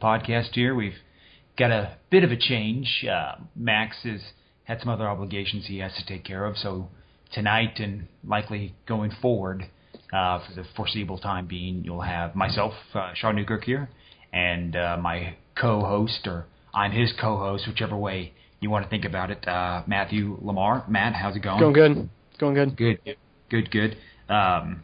[0.00, 0.48] podcast.
[0.52, 0.98] Here we've
[1.58, 3.04] got a bit of a change.
[3.10, 4.20] Uh, Max has
[4.64, 6.88] had some other obligations he has to take care of, so
[7.32, 9.64] tonight and likely going forward,
[10.12, 13.88] uh, for the foreseeable time being, you'll have myself, uh, Shaun Newkirk here,
[14.32, 19.30] and uh, my co-host, or I'm his co-host, whichever way you want to think about
[19.30, 20.84] it, uh, Matthew LaMar.
[20.88, 21.60] Matt, how's it going?
[21.60, 22.08] Going good.
[22.38, 22.76] Going good.
[22.76, 23.16] Good,
[23.50, 23.96] good, good.
[24.32, 24.82] Um,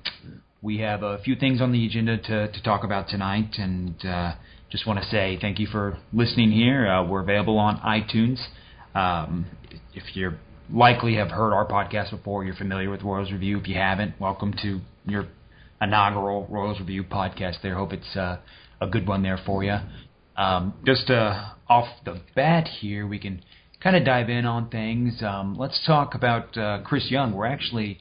[0.63, 4.35] we have a few things on the agenda to, to talk about tonight, and uh,
[4.75, 6.89] just want to say thank you for listening here.
[6.89, 8.45] Uh, we're available on iTunes.
[8.93, 9.47] Um,
[9.95, 10.33] if you
[10.69, 13.61] likely have heard our podcast before, you're familiar with Royals Review.
[13.61, 15.29] If you haven't, welcome to your
[15.81, 17.63] inaugural Royals Review podcast.
[17.63, 18.39] There, hope it's uh,
[18.81, 19.77] a good one there for you.
[20.37, 23.45] Um, just uh, off the bat here, we can
[23.81, 25.23] kind of dive in on things.
[25.23, 27.33] Um, let's talk about uh, Chris Young.
[27.33, 28.01] We're actually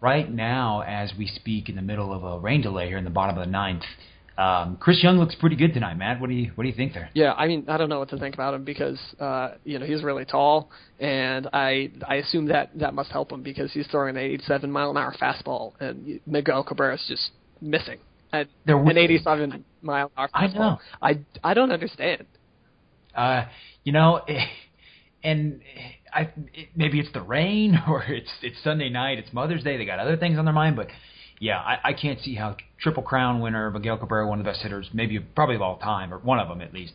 [0.00, 3.10] right now, as we speak, in the middle of a rain delay here in the
[3.10, 3.82] bottom of the ninth.
[4.38, 6.20] Um, Chris Young looks pretty good tonight, Matt.
[6.20, 7.10] What do you what do you think there?
[7.14, 9.84] Yeah, I mean, I don't know what to think about him because uh, you know
[9.84, 14.16] he's really tall, and I I assume that that must help him because he's throwing
[14.16, 17.98] an 87 mile an hour fastball, and Miguel Cabrera is just missing
[18.32, 20.78] at They're an 87 mile an hour I know.
[21.00, 22.26] I I don't understand.
[23.14, 23.44] Uh,
[23.84, 24.22] you know,
[25.24, 25.60] and
[26.12, 26.30] I
[26.74, 29.76] maybe it's the rain or it's it's Sunday night, it's Mother's Day.
[29.76, 30.88] They got other things on their mind, but
[31.42, 34.62] yeah, I, I can't see how Triple Crown winner Miguel Cabrera, one of the best
[34.62, 36.92] hitters, maybe probably of all time, or one of them at least,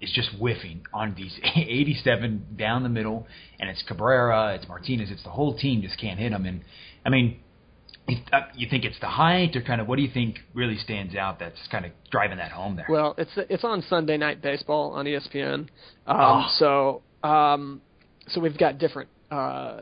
[0.00, 3.26] is just whiffing on these 87 down the middle,
[3.58, 6.46] and it's Cabrera, it's Martinez, it's the whole team just can't hit them.
[6.46, 6.60] And
[7.04, 7.40] I mean,
[8.06, 10.78] you, uh, you think it's the height, or kind of what do you think really
[10.78, 12.86] stands out that's kind of driving that home there?
[12.88, 15.54] Well, it's it's on Sunday Night Baseball on ESPN.
[15.54, 15.66] Um,
[16.06, 16.46] Oh.
[16.58, 17.82] So um,
[18.28, 19.80] so we've got different uh,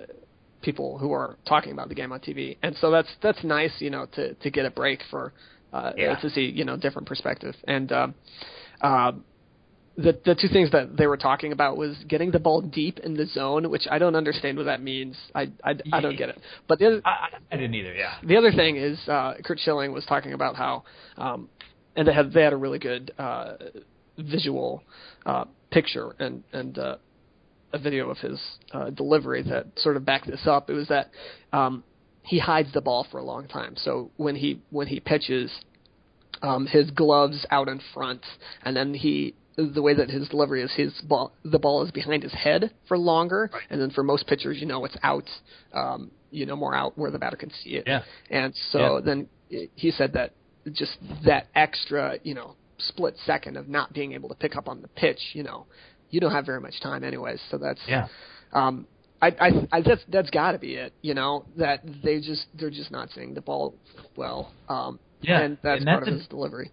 [0.67, 3.91] people who are talking about the game on TV, and so that's that's nice, you
[3.95, 5.33] know, to to get a break for
[5.73, 6.17] uh, Yeah.
[6.23, 7.55] to see you know different perspective.
[7.77, 8.15] And um,
[8.89, 9.13] uh,
[10.07, 13.13] the the two things that they were talking about was getting the ball deep in
[13.15, 15.17] the zone, which I don't understand what that means.
[15.35, 16.39] I I, I don't get it.
[16.69, 17.95] But the other I, I, I didn't either.
[17.95, 18.15] Yeah.
[18.31, 20.85] the other thing is uh, Curt Schilling was talking about how,
[21.17, 21.49] um,
[21.97, 23.55] and they had they had a really good uh,
[24.19, 24.83] visual
[25.25, 26.97] uh, picture and and uh,
[27.73, 28.41] a video of his
[28.73, 30.71] uh, delivery that sort of backed this up.
[30.71, 31.11] It was that
[31.53, 31.85] um,
[32.23, 33.75] he hides the ball for a long time.
[33.77, 35.51] So when he when he pitches,
[36.43, 38.23] um, his gloves out in front,
[38.63, 42.23] and then he the way that his delivery is his ball the ball is behind
[42.23, 45.25] his head for longer, and then for most pitchers, you know, it's out,
[45.73, 47.85] um, you know, more out where the batter can see it.
[47.87, 48.03] Yeah.
[48.31, 49.01] And so Yeah.
[49.03, 49.29] then
[49.75, 50.33] he said that
[50.73, 54.83] just that extra, you know, split second of not being able to pick up on
[54.83, 55.67] the pitch, you know,
[56.11, 57.41] you don't have very much time anyways.
[57.51, 58.09] So that's Yeah.
[58.53, 58.87] um,
[59.23, 60.93] I, I, I that's that's got to be it.
[61.03, 63.75] You know that they just they're just not seeing the ball
[64.17, 64.53] well.
[64.69, 66.71] Um, Yeah, and that's and part that's of his delivery.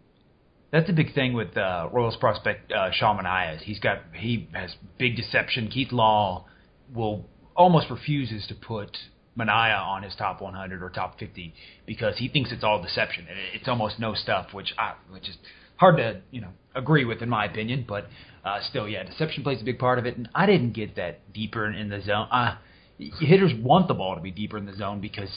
[0.71, 3.59] That's a big thing with uh, Royals prospect uh, Sean Manaea.
[3.59, 5.67] He's got he has big deception.
[5.67, 6.45] Keith Law
[6.93, 7.25] will
[7.55, 8.97] almost refuses to put
[9.37, 11.53] Manaea on his top 100 or top 50
[11.85, 15.37] because he thinks it's all deception and it's almost no stuff, which I which is
[15.83, 17.85] hard to you know agree with in my opinion.
[17.87, 18.07] But
[18.45, 20.15] uh, still, yeah, deception plays a big part of it.
[20.17, 22.27] And I didn't get that deeper in the zone.
[22.31, 22.57] Uh,
[23.19, 25.29] hitters want the ball to be deeper in the zone because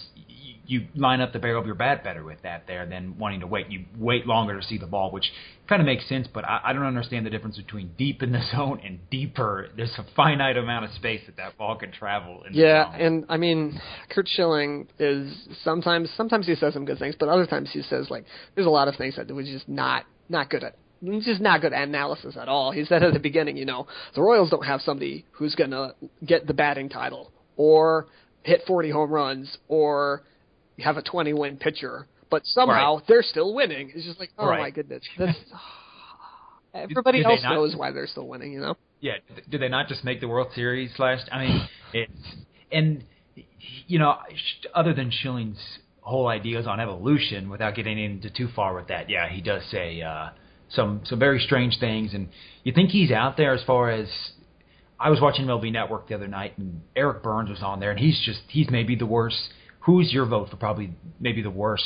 [0.68, 3.46] you line up the barrel of your bat better with that there than wanting to
[3.46, 3.70] wait.
[3.70, 5.30] You wait longer to see the ball, which
[5.68, 6.26] kind of makes sense.
[6.32, 9.68] But I, I don't understand the difference between deep in the zone and deeper.
[9.76, 12.42] There's a finite amount of space that that ball can travel.
[12.44, 17.14] In Yeah, and I mean, Curt Schilling is sometimes sometimes he says some good things,
[17.18, 20.04] but other times he says like there's a lot of things that we're just not
[20.28, 20.76] not good at
[21.20, 22.72] just not good at analysis at all.
[22.72, 25.94] He said at the beginning, you know, the Royals don't have somebody who's going to
[26.24, 28.06] get the batting title or
[28.42, 30.22] hit 40 home runs or
[30.78, 33.04] have a 20 win pitcher, but somehow Right.
[33.08, 33.92] they're still winning.
[33.94, 34.60] It's just like, oh Right.
[34.60, 35.02] my goodness.
[35.18, 35.36] That's,
[36.74, 38.76] everybody do they else not- knows why they're still winning, you know?
[39.00, 39.14] Yeah,
[39.50, 41.28] did they not just make the World Series last?
[41.30, 42.12] I mean, it's
[42.72, 43.04] and
[43.86, 44.16] you know,
[44.74, 45.58] other than Schilling's
[46.06, 50.00] whole ideas on evolution, without getting into too far with that, yeah, he does say
[50.02, 50.28] uh,
[50.70, 52.28] some some very strange things, and
[52.62, 54.08] you think he's out there as far as.
[54.98, 58.00] I was watching MLB Network the other night, and Eric Byrnes was on there, and
[58.00, 59.36] he's just he's maybe the worst.
[59.80, 61.84] Who's your vote for probably maybe the worst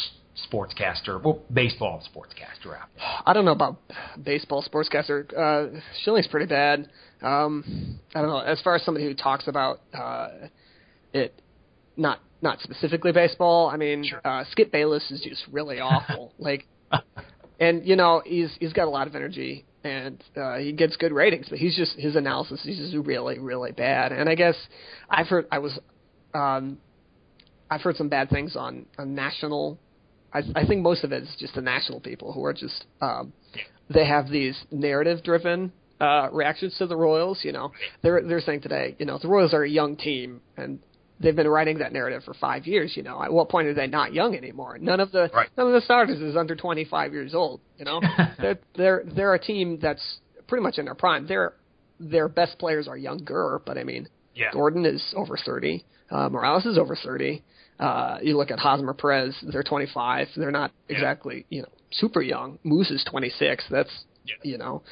[0.49, 3.05] sportscaster, well, baseball sportscaster out there?
[3.26, 3.78] I don't know about
[4.22, 5.26] baseball sportscaster.
[5.37, 6.88] Uh, Schilling's pretty bad.
[7.20, 8.38] Um, I don't know.
[8.38, 10.28] As far as somebody who talks about uh,
[11.12, 11.34] it,
[11.96, 13.69] not not specifically baseball.
[13.69, 14.21] I mean, Sure.
[14.25, 16.33] uh, Skip Bayless is just really awful.
[16.39, 16.67] like,
[17.59, 21.13] and you know, he's he's got a lot of energy and uh, he gets good
[21.13, 24.13] ratings, but he's just his analysis is just really really bad.
[24.13, 24.57] And I guess
[25.09, 25.79] I've heard I was.
[26.35, 26.79] Um,
[27.73, 29.79] I've heard some bad things on, on national.
[30.33, 33.33] I, I think most of it is just the national people who are just um,
[33.89, 37.41] they have these narrative driven uh, reactions to the Royals.
[37.45, 37.71] You know,
[38.03, 40.81] they're they're saying today, you know, the Royals are a young team and
[41.20, 42.96] they've been writing that narrative for five years.
[42.96, 44.78] You know, at what point are they not young anymore?
[44.78, 45.49] None of the Right.
[45.56, 47.61] none of the starters is under 25 years old.
[47.78, 48.00] You know,
[48.38, 50.19] they're they're they're a team that's
[50.49, 51.26] pretty much in their prime.
[51.26, 51.52] Their
[52.00, 54.50] their best players are younger, but I mean, Yeah.
[54.52, 55.84] Gordon is over 30.
[56.11, 57.43] Uh, Morales is over 30.
[57.78, 60.28] Uh, you look at Hosmer Perez, they're 25.
[60.37, 60.96] They're not Yeah.
[60.96, 62.58] exactly, you know, super young.
[62.64, 63.64] Moose is 26.
[63.70, 64.34] That's, Yeah.
[64.43, 64.82] you know,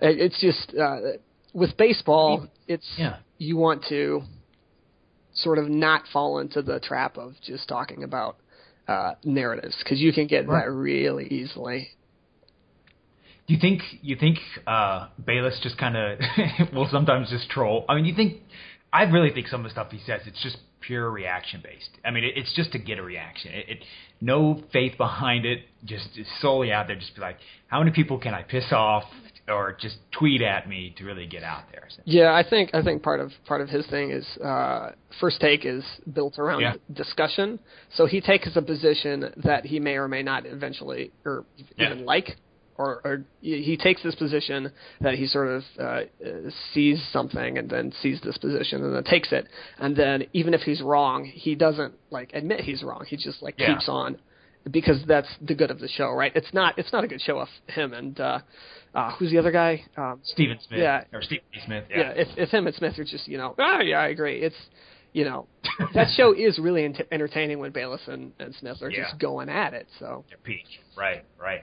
[0.00, 0.98] it, it's just, uh,
[1.52, 3.16] with baseball, it's, Yeah.
[3.38, 4.22] you want to
[5.42, 8.36] sort of not fall into the trap of just talking about,
[8.88, 10.64] uh, narratives because you can get Right.
[10.64, 11.90] that really easily.
[13.46, 16.18] Do you think you think uh, Bayless just kind of
[16.72, 17.84] will sometimes just troll?
[17.88, 18.40] I mean, you think
[18.92, 21.90] I really think some of the stuff he says it's just pure reaction based.
[22.04, 23.52] I mean, it, it's just to get a reaction.
[23.52, 23.78] It, it
[24.20, 25.60] no faith behind it.
[25.84, 26.96] Just it's solely out there.
[26.96, 27.36] Just be like,
[27.66, 29.04] how many people can I piss off
[29.48, 31.86] or just tweet at me to really get out there?
[31.88, 35.40] So, Yeah, I think I think part of part of his thing is uh, first
[35.40, 36.74] take is built around Yeah.
[36.92, 37.58] discussion.
[37.94, 41.44] So he takes a position that he may or may not eventually or
[41.76, 41.86] Yeah.
[41.92, 42.36] even like,
[42.76, 46.04] or, or he takes this position that he sort of uh, uh,
[46.72, 49.46] sees something and then sees this position and then takes it,
[49.78, 53.04] and then even if he's wrong, he doesn't like admit he's wrong.
[53.06, 53.74] He just like Yeah.
[53.74, 54.18] keeps on
[54.70, 56.32] because that's the good of the show, right?
[56.34, 58.38] It's not it's not a good show of him and uh,
[58.94, 59.84] uh, who's the other guy?
[59.96, 61.04] Um, Stephen Smith Yeah.
[61.12, 61.84] or Stephen Smith.
[61.90, 62.10] yeah, yeah.
[62.22, 64.56] if if him and Smith are just you know ah yeah I agree it's
[65.12, 65.46] you know
[65.94, 69.04] that show is really ent- entertaining when Bayless and, and Smith are Yeah.
[69.08, 70.64] just going at it so Their peak.
[70.96, 71.62] Right, right.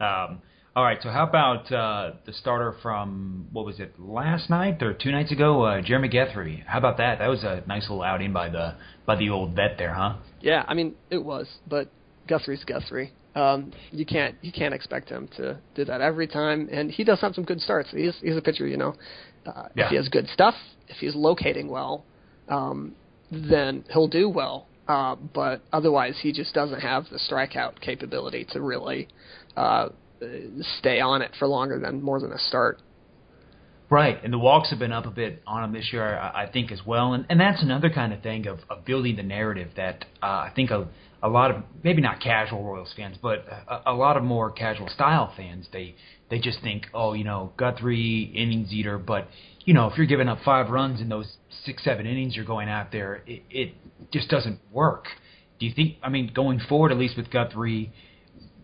[0.00, 0.40] Um,
[0.74, 4.94] all right, so how about uh, the starter from what was it last night or
[4.94, 6.64] two nights ago, uh, Jeremy Guthrie?
[6.66, 7.18] How about that?
[7.18, 10.14] That was a nice little outing by the by the old vet there, huh?
[10.40, 11.88] yeah I mean it was but
[12.32, 16.90] Guthrie's Guthrie um, you can't you can't expect him to do that every time and
[16.90, 18.94] he does have some good starts he's he's a pitcher you know
[19.46, 19.84] uh, Yeah.
[19.84, 20.54] if he has good stuff
[20.88, 22.04] if he's locating well
[22.48, 22.94] um,
[23.30, 28.60] then he'll do well uh, but otherwise he just doesn't have the strikeout capability to
[28.60, 29.08] really
[29.56, 29.88] uh,
[30.78, 32.80] stay on it for longer than more than a start.
[33.90, 36.50] Right, and the walks have been up a bit on him this year, I, I
[36.50, 37.12] think, as well.
[37.12, 40.52] And and that's another kind of thing of, of building the narrative that uh, I
[40.56, 40.88] think a,
[41.22, 44.88] a lot of maybe not casual Royals fans, but a, a lot of more casual
[44.88, 45.94] style fans they
[46.30, 49.28] they just think, oh, you know, Guthrie innings eater, but
[49.64, 52.68] you know, if you're giving up five runs in those six seven innings you're going
[52.68, 53.74] out there, it, it
[54.12, 55.06] just doesn't work.
[55.60, 55.96] Do you think?
[56.02, 57.92] I mean, going forward, at least with Guthrie.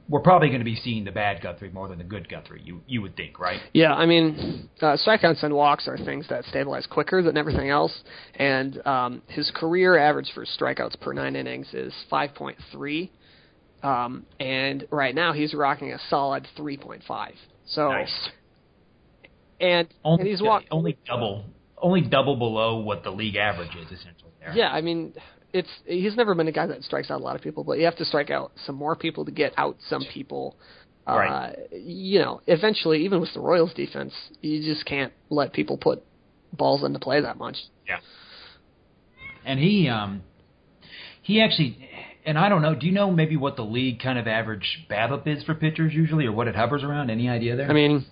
[0.08, 2.62] We're probably going to be seeing the bad Guthrie more than the good Guthrie.
[2.64, 3.60] You you would think, right?
[3.74, 7.92] Yeah, I mean, uh, strikeouts and walks are things that stabilize quicker than everything else.
[8.36, 13.10] And um, his career average for strikeouts per nine innings is 5.3.
[13.82, 17.32] Um, and right now he's rocking a solid 3.5.
[17.66, 18.28] So, Nice.
[19.60, 20.66] and, Only, and he's walked.
[20.70, 21.44] only double,
[21.76, 24.32] only double below what the league average is essentially.
[24.40, 24.52] There.
[24.54, 25.12] Yeah, I mean,
[25.52, 27.84] it's he's never been a guy that strikes out a lot of people, but you
[27.84, 30.56] have to strike out some more people to get out some people.
[31.06, 31.56] Uh, Right.
[31.72, 34.12] You know, eventually, even with the Royals defense,
[34.42, 36.02] you just can't let people put
[36.52, 37.56] balls into play that much.
[37.86, 38.00] Yeah.
[39.46, 40.22] And he, um,
[41.22, 41.78] he actually,
[42.26, 42.74] and I don't know.
[42.74, 46.26] Do you know maybe what the league kind of average BABIP is for pitchers usually,
[46.26, 47.08] or what it hovers around?
[47.08, 47.70] Any idea there?
[47.70, 48.04] I mean,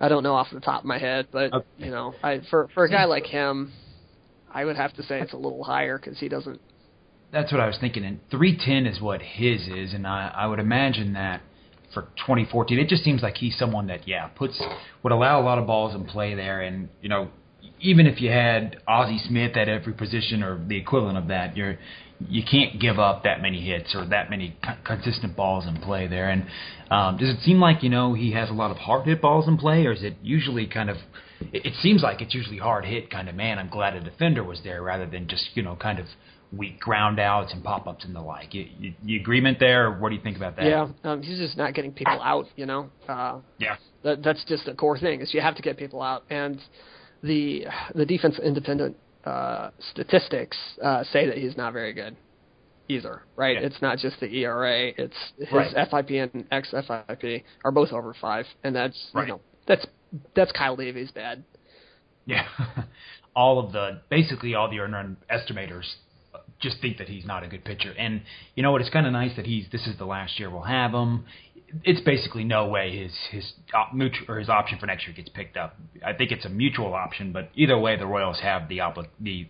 [0.00, 1.66] I don't know off the top of my head, but Okay.
[1.78, 3.72] you know, I for for a guy like him,
[4.52, 6.60] I would have to say it's a little higher because he doesn't.
[7.32, 8.04] That's what I was thinking.
[8.04, 11.42] And three ten is what his is, and I, I would imagine that
[11.92, 12.78] for 2014.
[12.78, 14.60] It just seems like he's someone that yeah puts
[15.02, 17.28] would allow a lot of balls in play there, and you know
[17.80, 21.78] even if you had Ozzie Smith at every position or the equivalent of that, you're
[22.28, 26.30] you can't give up that many hits or that many consistent balls in play there.
[26.30, 26.46] And
[26.90, 29.46] um, does it seem like you know he has a lot of hard hit balls
[29.46, 30.96] in play, or is it usually kind of?
[31.52, 33.58] It, it seems like it's usually hard hit kind of man.
[33.58, 36.06] I'm glad a defender was there rather than just you know kind of
[36.52, 38.54] weak ground outs and pop ups and the like.
[38.54, 39.88] You, you, you agreement there?
[39.88, 40.64] Or what do you think about that?
[40.64, 42.46] Yeah, um, he's just not getting people out.
[42.56, 42.90] You know.
[43.08, 43.76] Uh, yeah.
[44.02, 46.60] That, that's just the core thing is you have to get people out and
[47.22, 52.16] the the defense independent uh, statistics uh, say that he's not very good
[52.88, 53.56] either, right?
[53.60, 53.66] Yeah.
[53.66, 55.74] It's not just the ERA; it's his Right.
[55.90, 59.26] FIP and xFIP are both over five, and that's Right.
[59.26, 59.84] you know that's
[60.34, 61.44] that's Kyle Davies bad.
[62.26, 62.46] Yeah,
[63.36, 65.86] all of the basically all the earned run estimators
[66.60, 67.94] just think that he's not a good pitcher.
[67.96, 68.22] And
[68.54, 68.80] you know what?
[68.80, 71.24] It's kind of nice that he's this is the last year we'll have him.
[71.84, 75.14] It's basically no way his his uh, op, mutual, or his option for next year
[75.14, 75.76] gets picked up.
[76.04, 78.80] I think it's a mutual option, but either way, the Royals have the
[79.20, 79.46] the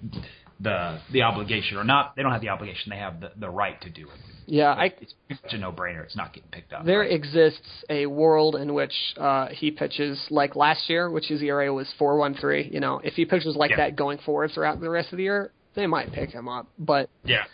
[0.61, 2.17] the the obligation or not.
[2.17, 2.91] They don't have the obligation.
[2.91, 4.17] They have the the right to do it.
[4.47, 6.03] Yeah, I It's such a no brainer.
[6.05, 6.85] It's not getting picked up.
[6.87, 11.73] There exists a world in which uh, he pitches like last year, which his ERA
[11.73, 12.69] was four one three.
[12.73, 13.77] You know, if he pitches like Yeah.
[13.77, 16.67] that going forward throughout the rest of the year, they might pick him up.
[16.79, 17.45] But yeah,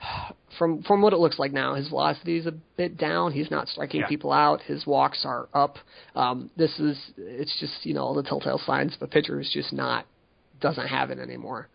[0.58, 3.32] from from what it looks like now, his velocity is a bit down.
[3.32, 4.08] He's not striking Yeah.
[4.08, 4.60] people out.
[4.62, 5.76] His walks are up.
[6.16, 9.52] Um, this is it's just you know all the telltale signs of a pitcher who's
[9.52, 10.04] just not
[10.60, 11.68] doesn't have it anymore,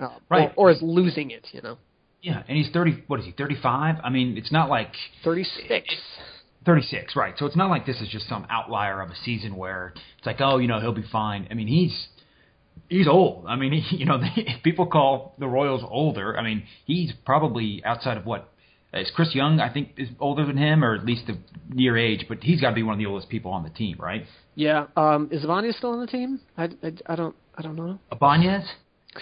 [0.00, 0.52] uh, Right.
[0.56, 1.46] Or, or is losing it.
[1.52, 1.78] You know,
[2.20, 2.42] yeah.
[2.48, 3.02] And he's thirty.
[3.06, 3.32] What is he?
[3.32, 3.96] Thirty five.
[4.02, 4.92] I mean, it's not like
[5.24, 5.94] thirty six.
[6.64, 7.34] 36, right.
[7.38, 10.36] So it's not like this is just some outlier of a season where it's like,
[10.40, 11.48] oh, you know, he'll be fine.
[11.50, 12.06] I mean, he's
[12.88, 13.46] he's old.
[13.46, 16.38] I mean, he, you know, if people call the Royals older.
[16.38, 18.48] I mean, he's probably outside of what
[18.94, 19.60] is Chris Young.
[19.60, 22.26] I think is older than him, or at least the near age.
[22.28, 24.24] But he's got to be one of the oldest people on the team, right?
[24.54, 24.86] Yeah.
[24.96, 26.40] Um, is Vanya still on the team?
[26.56, 27.98] I, I, I don't I don't know.
[28.10, 28.64] Ibanez.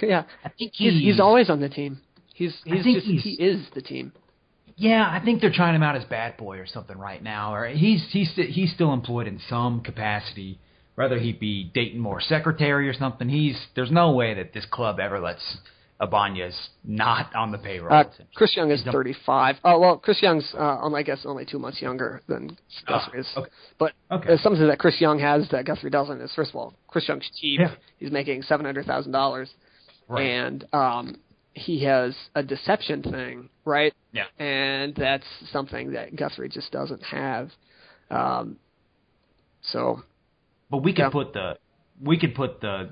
[0.02, 2.00] Yeah, I think he's he's always on the team.
[2.34, 4.12] He's he's just he's- he is the team.
[4.76, 7.54] Yeah, I think they're trying him out as bad boy or something right now.
[7.54, 10.58] Or he's he's he's still employed in some capacity,
[10.94, 13.28] whether he be Dayton Moore secretary or something.
[13.28, 15.42] He's there's no way that this club ever lets
[16.00, 17.92] Ibanez not on the payroll.
[17.92, 18.04] Uh,
[18.34, 19.56] Chris Young is 35.
[19.64, 22.56] Oh well, Chris Young's uh, um, I guess only two months younger than
[22.88, 23.28] Guthrie is.
[23.36, 23.50] okay.
[23.78, 24.32] But Okay.
[24.32, 27.28] uh, something that Chris Young has that Guthrie doesn't is first of all, Chris Young's
[27.38, 27.60] cheap.
[27.60, 27.74] Yeah.
[27.98, 29.50] He's making seven hundred thousand dollars,
[30.10, 30.22] Right.
[30.26, 31.16] and um,
[31.54, 33.92] he has a deception thing, right?
[34.12, 34.24] Yeah.
[34.38, 37.50] And that's something that Guthrie just doesn't have.
[38.10, 38.56] Um,
[39.62, 40.02] so
[40.70, 41.10] But we could Yeah.
[41.10, 41.58] put the
[42.02, 42.90] we could put the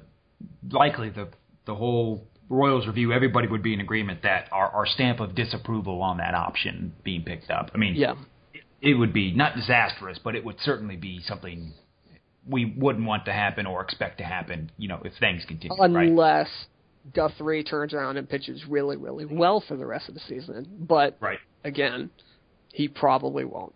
[0.70, 1.28] likely the
[1.64, 3.12] the whole Royals review.
[3.12, 7.22] Everybody would be in agreement that our our stamp of disapproval on that option being
[7.22, 7.70] picked up.
[7.74, 8.14] I mean, yeah,
[8.80, 11.72] it would be not disastrous, but it would certainly be something
[12.48, 14.70] we wouldn't want to happen or expect to happen.
[14.78, 15.76] You know, if things continue.
[15.76, 16.08] right?
[16.08, 16.48] unless
[17.14, 20.66] Guthrie turns around and pitches really, really well for the rest of the season.
[20.80, 21.38] But Right.
[21.64, 22.10] again,
[22.72, 23.74] he probably won't.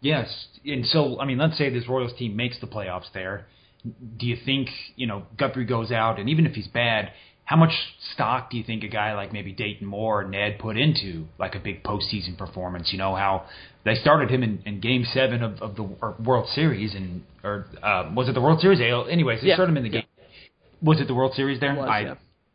[0.00, 3.46] Yes, and so I mean, let's say this Royals team makes the playoffs there.
[4.18, 7.10] Do you think you know Guthrie goes out, and even if he's bad,
[7.44, 7.72] how much
[8.14, 11.54] stock do you think a guy like maybe Dayton Moore or Ned put into like
[11.54, 12.92] a big postseason performance?
[12.92, 13.44] You know how
[13.84, 18.10] they started him in, in Game Seven of, of the World Series, and or uh,
[18.14, 18.80] was it the World Series?
[18.80, 20.00] Ale- Anyways, they Yeah, started him in the yeah.
[20.00, 20.08] game.
[20.82, 21.72] Was it the World Series there?
[21.74, 22.14] It was, I, yeah.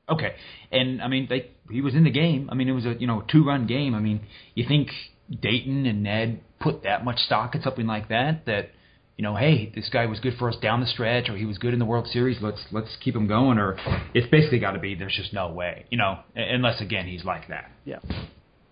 [0.10, 0.34] Okay,
[0.72, 2.50] and I mean, they he was in the game.
[2.52, 3.94] I mean, it was a you know two run game.
[3.94, 4.22] I mean,
[4.56, 4.90] you think
[5.30, 8.46] Dayton and Ned put that much stock in something like that?
[8.46, 8.72] That
[9.18, 11.58] you know, hey, this guy was good for us down the stretch, or he was
[11.58, 12.38] good in the World Series.
[12.42, 13.58] Let's let's keep him going.
[13.60, 13.78] Or
[14.14, 17.48] it's basically got to be there's just no way, you know, unless again he's like
[17.50, 17.70] that.
[17.86, 18.00] Yeah.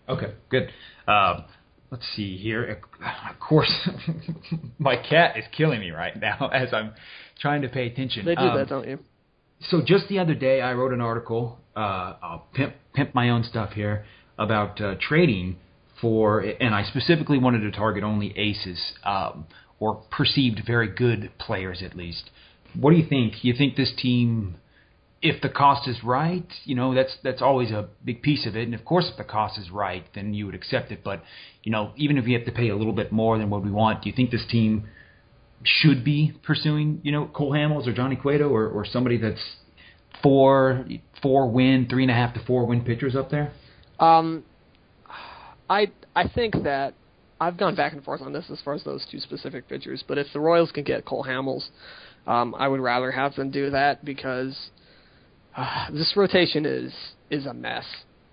[0.09, 0.69] Okay, good.
[1.07, 1.43] Um,
[1.91, 2.81] let's see here.
[3.29, 3.71] Of course,
[4.79, 6.93] my cat is killing me right now as I'm
[7.39, 8.25] trying to pay attention.
[8.25, 8.99] They do Um, that, don't you?
[9.59, 11.59] So just the other day, I wrote an article.
[11.75, 14.05] Uh, I'll pimp, pimp my own stuff here
[14.37, 15.57] about uh, trading
[15.99, 19.45] for, and I specifically wanted to target only aces um,
[19.79, 22.29] or perceived very good players at least.
[22.79, 23.43] What do you think?
[23.43, 24.57] You think this team,
[25.21, 28.63] if the cost is right, you know that's that's always a big piece of it.
[28.63, 31.03] And of course, if the cost is right, then you would accept it.
[31.03, 31.23] But
[31.63, 33.71] you know, even if you have to pay a little bit more than what we
[33.71, 34.87] want, do you think this team
[35.63, 39.41] should be pursuing, you know, Cole Hamels or Johnny Cueto or, or somebody that's
[40.21, 40.85] four
[41.21, 43.51] four win, three and a half to four win pitchers up there?
[43.99, 44.43] Um,
[45.69, 46.93] I I think that
[47.39, 50.17] I've gone back and forth on this as far as those two specific pitchers, but
[50.17, 51.67] if the Royals can get Cole Hamels,
[52.25, 54.69] um, I would rather have them do that because
[55.55, 56.93] uh, this rotation is
[57.29, 57.85] is a mess.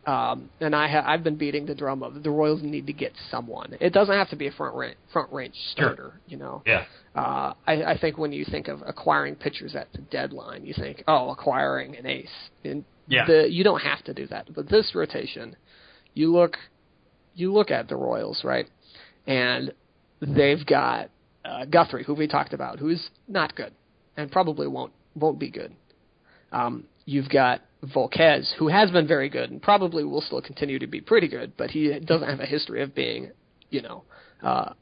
[0.06, 3.12] Um, and I ha- I've been beating the drum of the Royals need to get
[3.30, 3.74] someone.
[3.80, 6.20] It doesn't have to be a front range front range starter, Sure.
[6.28, 6.62] you know.
[6.66, 6.84] Yeah.
[7.14, 11.04] Uh, I, I think when you think of acquiring pitchers at the deadline, you think,
[11.08, 12.28] oh, acquiring an ace.
[12.64, 13.24] And Yeah.
[13.26, 14.52] the, you don't have to do that.
[14.54, 15.56] But this rotation,
[16.12, 16.56] you look,
[17.34, 18.68] you look at the Royals, right,
[19.26, 19.72] and
[20.20, 21.08] they've got
[21.44, 23.72] uh, Guthrie, who we talked about, who's not good,
[24.16, 25.72] and probably won't won't be good.
[26.52, 27.60] Um, you've got
[27.92, 31.56] Volquez, who has been very good and probably will still continue to be pretty good,
[31.56, 33.30] but he doesn't have a history of being,
[33.70, 34.04] you know,
[34.42, 34.72] uh,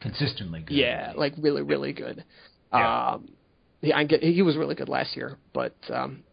[0.00, 0.74] Consistently good.
[0.76, 2.24] yeah, like really, really good.
[2.72, 3.12] Yeah.
[3.12, 3.28] Um,
[3.80, 6.24] he, I get, he was really good last year, but um,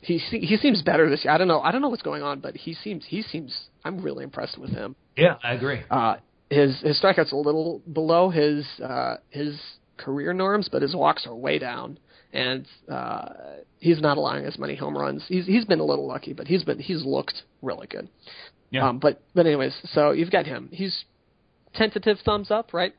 [0.00, 1.32] he se- he seems better this year.
[1.32, 1.60] I don't know.
[1.60, 3.56] I don't know what's going on, but he seems he seems.
[3.84, 4.96] I'm really impressed with him.
[5.16, 5.80] Yeah, I agree.
[5.90, 6.16] Uh,
[6.50, 9.60] his his strikeouts a little below his uh, his
[9.96, 11.98] career norms, but his walks are way down,
[12.32, 13.28] and uh,
[13.78, 15.24] he's not allowing as many home runs.
[15.28, 18.08] He's he's been a little lucky, but he's been he's looked really good.
[18.70, 18.88] Yeah.
[18.88, 20.68] Um, but but anyways, so you've got him.
[20.72, 21.04] He's
[21.74, 22.94] tentative thumbs up, right?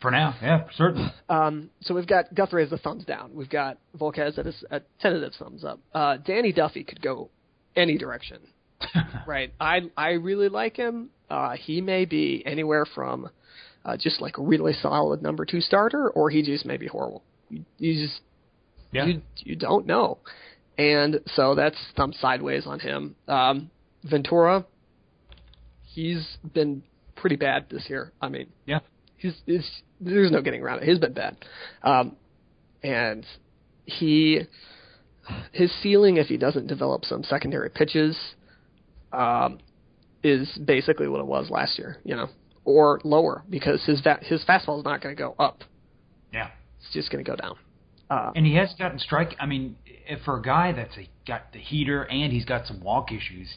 [0.00, 1.12] For now, yeah, certainly.
[1.28, 3.32] Um, so we've got Guthrie as a thumbs down.
[3.34, 5.80] We've got Volquez at a, a tentative thumbs up.
[5.92, 7.30] Uh, Danny Duffy could go
[7.74, 8.38] any direction,
[9.26, 9.52] right?
[9.60, 11.10] I I really like him.
[11.28, 13.28] Uh, he may be anywhere from
[13.84, 17.22] uh, just like a really solid number two starter, or he just may be horrible.
[17.48, 18.20] You, you just
[18.92, 19.06] Yeah.
[19.06, 20.18] you you don't know,
[20.78, 23.16] and so that's thumb sideways on him.
[23.26, 23.70] Um,
[24.04, 24.64] Ventura,
[25.82, 26.82] he's been
[27.16, 28.12] pretty bad this year.
[28.20, 28.80] I mean, Yeah.
[29.16, 29.68] he's, he's
[30.00, 30.84] there's no getting around it.
[30.88, 31.36] He's been bad,
[31.82, 32.16] um,
[32.82, 33.26] and
[33.84, 34.42] he
[35.52, 38.16] his ceiling if he doesn't develop some secondary pitches
[39.12, 39.58] um,
[40.22, 42.28] is basically what it was last year, you know,
[42.64, 45.64] or lower because his va- his fastball is not going to go up.
[46.32, 46.48] Yeah.
[46.80, 47.56] It's just going to go down.
[48.10, 49.34] Uh, And he has gotten strike.
[49.38, 49.76] I mean,
[50.24, 53.56] for a guy that's a, got the heater and he's got some walk issues,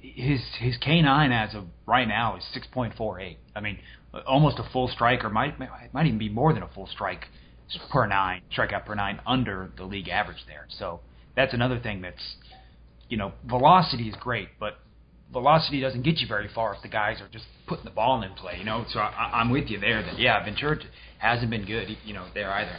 [0.00, 3.38] his his K nine as of right now is six point four eight.
[3.54, 3.78] I mean,
[4.26, 5.58] almost a full strike, or might
[5.92, 7.26] might even be more than a full strike
[7.90, 10.66] per nine strikeout per nine under the league average there.
[10.78, 11.00] So
[11.36, 12.36] that's another thing that's
[13.08, 14.78] you know velocity is great, but
[15.32, 18.32] velocity doesn't get you very far if the guys are just putting the ball in
[18.34, 18.56] play.
[18.58, 20.02] You know, so I, I'm with you there.
[20.02, 20.78] That yeah, Ventura
[21.18, 21.96] hasn't been good.
[22.04, 22.76] You know, there either.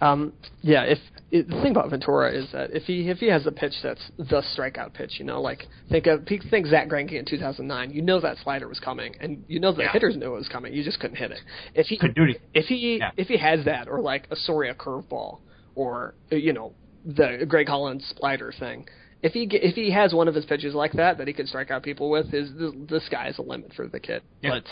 [0.00, 0.32] Um,
[0.62, 0.98] yeah, if
[1.30, 4.00] it, the thing about Ventura is that if he if he has a pitch that's
[4.16, 8.20] the strikeout pitch, you know, like think of think Zack Greinke in 2009, you know
[8.20, 9.92] that slider was coming, and you know the Yeah.
[9.92, 11.40] hitters knew it was coming, you just couldn't hit it.
[11.74, 12.40] If he Couldn't do it.
[12.54, 13.10] if he Yeah.
[13.16, 15.40] if he has that, or like a Soria curveball,
[15.74, 16.72] or uh, you know
[17.04, 18.86] the Greg Holland slider thing.
[19.20, 21.46] If he ge- if he has one of his pitches like that that he can
[21.48, 24.22] strike out people with, is the, the sky's the limit for the kid.
[24.42, 24.50] Yeah.
[24.50, 24.64] But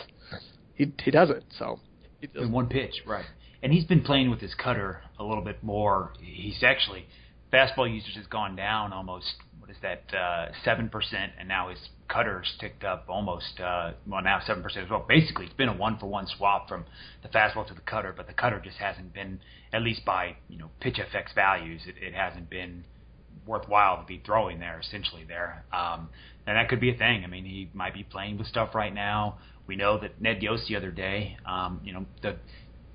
[0.75, 1.43] he he doesn't.
[1.59, 1.81] So
[2.21, 2.53] he in doesn't.
[2.53, 3.25] one pitch, right?
[3.67, 6.13] And he's been playing with his cutter a little bit more.
[6.23, 7.05] He's actually
[7.53, 9.27] fastball usage has gone down almost.
[9.59, 10.05] What is that?
[10.17, 13.59] uh, Seven percent, and now his cutter's ticked up almost.
[13.59, 15.05] Uh, well, now seven percent as well.
[15.09, 16.85] Basically, it's been a one for one swap from
[17.25, 19.41] the fastball to the cutter, but the cutter just hasn't been,
[19.73, 22.85] at least by you know pitch FX values, it, it hasn't been
[23.49, 24.79] worthwhile to be throwing there.
[24.79, 26.09] Essentially, there, um,
[26.47, 27.25] and that could be a thing.
[27.25, 29.39] I mean, he might be playing with stuff right now.
[29.67, 32.37] We know that Ned Yost the other day, um, you know, the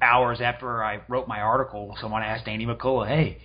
[0.01, 3.39] hours after I wrote my article, someone asked Danny McCullough, "Hey,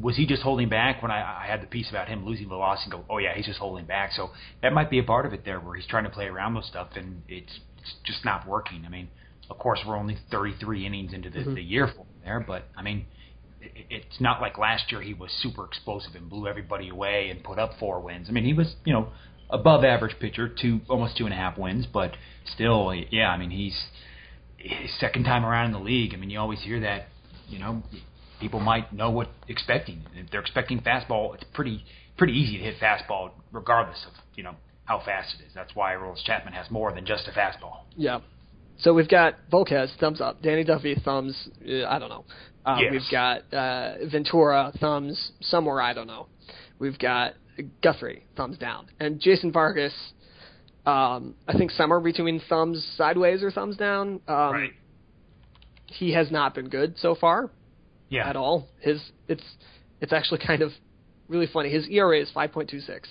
[0.00, 2.90] was he just holding back when I, I had the piece about him losing velocity?"
[2.90, 4.30] And go, "Oh yeah, he's just holding back." So
[4.62, 6.64] that might be a part of it there, where he's trying to play around with
[6.64, 8.84] stuff, and it's it's just not working.
[8.86, 9.08] I mean,
[9.50, 11.54] of course, we're only 33 innings into the, mm-hmm.
[11.54, 13.06] the year for him there, but I mean,
[13.60, 17.42] it, it's not like last year he was super explosive and blew everybody away and
[17.42, 18.28] put up four wins.
[18.28, 19.08] I mean, he was you know
[19.50, 22.12] above average pitcher, two almost two and a half wins, but
[22.46, 23.78] still, yeah, I mean he's
[25.00, 26.14] second time around in the league.
[26.14, 27.06] I mean, you always hear that,
[27.48, 27.82] you know,
[28.40, 30.02] people might know what expecting.
[30.14, 31.84] If they're expecting fastball, it's pretty
[32.18, 35.52] pretty easy to hit fastball regardless of you know how fast it is.
[35.54, 37.82] That's why Aroldis Chapman has more than just a fastball.
[37.96, 38.20] Yeah.
[38.78, 40.42] So we've got Volquez, thumbs up.
[40.42, 42.24] Danny Duffy, thumbs, uh, I don't know.
[42.64, 42.90] Uh, Yes.
[42.92, 46.26] We've got uh, Ventura, thumbs, somewhere, I don't know.
[46.78, 47.34] We've got
[47.82, 48.86] Guthrie, thumbs down.
[48.98, 49.92] And Jason Vargas,
[50.86, 54.20] um, I think somewhere between thumbs sideways or thumbs down.
[54.28, 54.70] Um,
[55.86, 57.50] He has not been good so far
[58.08, 58.28] Yeah.
[58.28, 58.68] at all.
[58.80, 59.44] His it's
[60.00, 60.72] it's actually kind of
[61.28, 61.70] really funny.
[61.70, 63.06] His ERA is 5.26.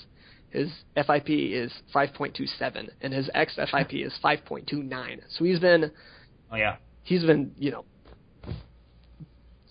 [0.50, 5.22] His FIP is 5.27, and his xFIP is 5.29.
[5.30, 5.92] So he's been
[6.52, 6.76] Oh yeah.
[7.04, 7.86] he's been you know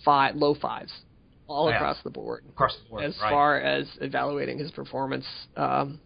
[0.05, 0.93] five low fives
[1.47, 1.77] all Yeah.
[1.77, 3.05] across the board Across the board.
[3.05, 3.31] as right.
[3.31, 5.27] far as evaluating his performance.
[5.57, 6.01] Um,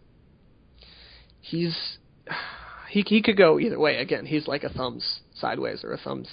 [1.45, 1.97] he's
[2.89, 3.97] he he could go either way.
[3.97, 6.27] Again, he's like a thumbs sideways or a thumbs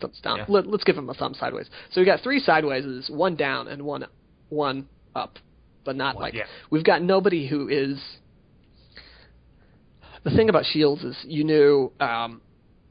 [0.00, 0.38] thumbs down.
[0.38, 0.44] Yeah.
[0.48, 1.68] Let, let's give him a thumb sideways.
[1.92, 4.04] So we got three sideways, one down and one
[4.48, 5.38] one up,
[5.84, 6.44] but not One- like yeah.
[6.70, 7.98] we've got nobody who is
[10.24, 12.42] the thing about Shields is you knew um,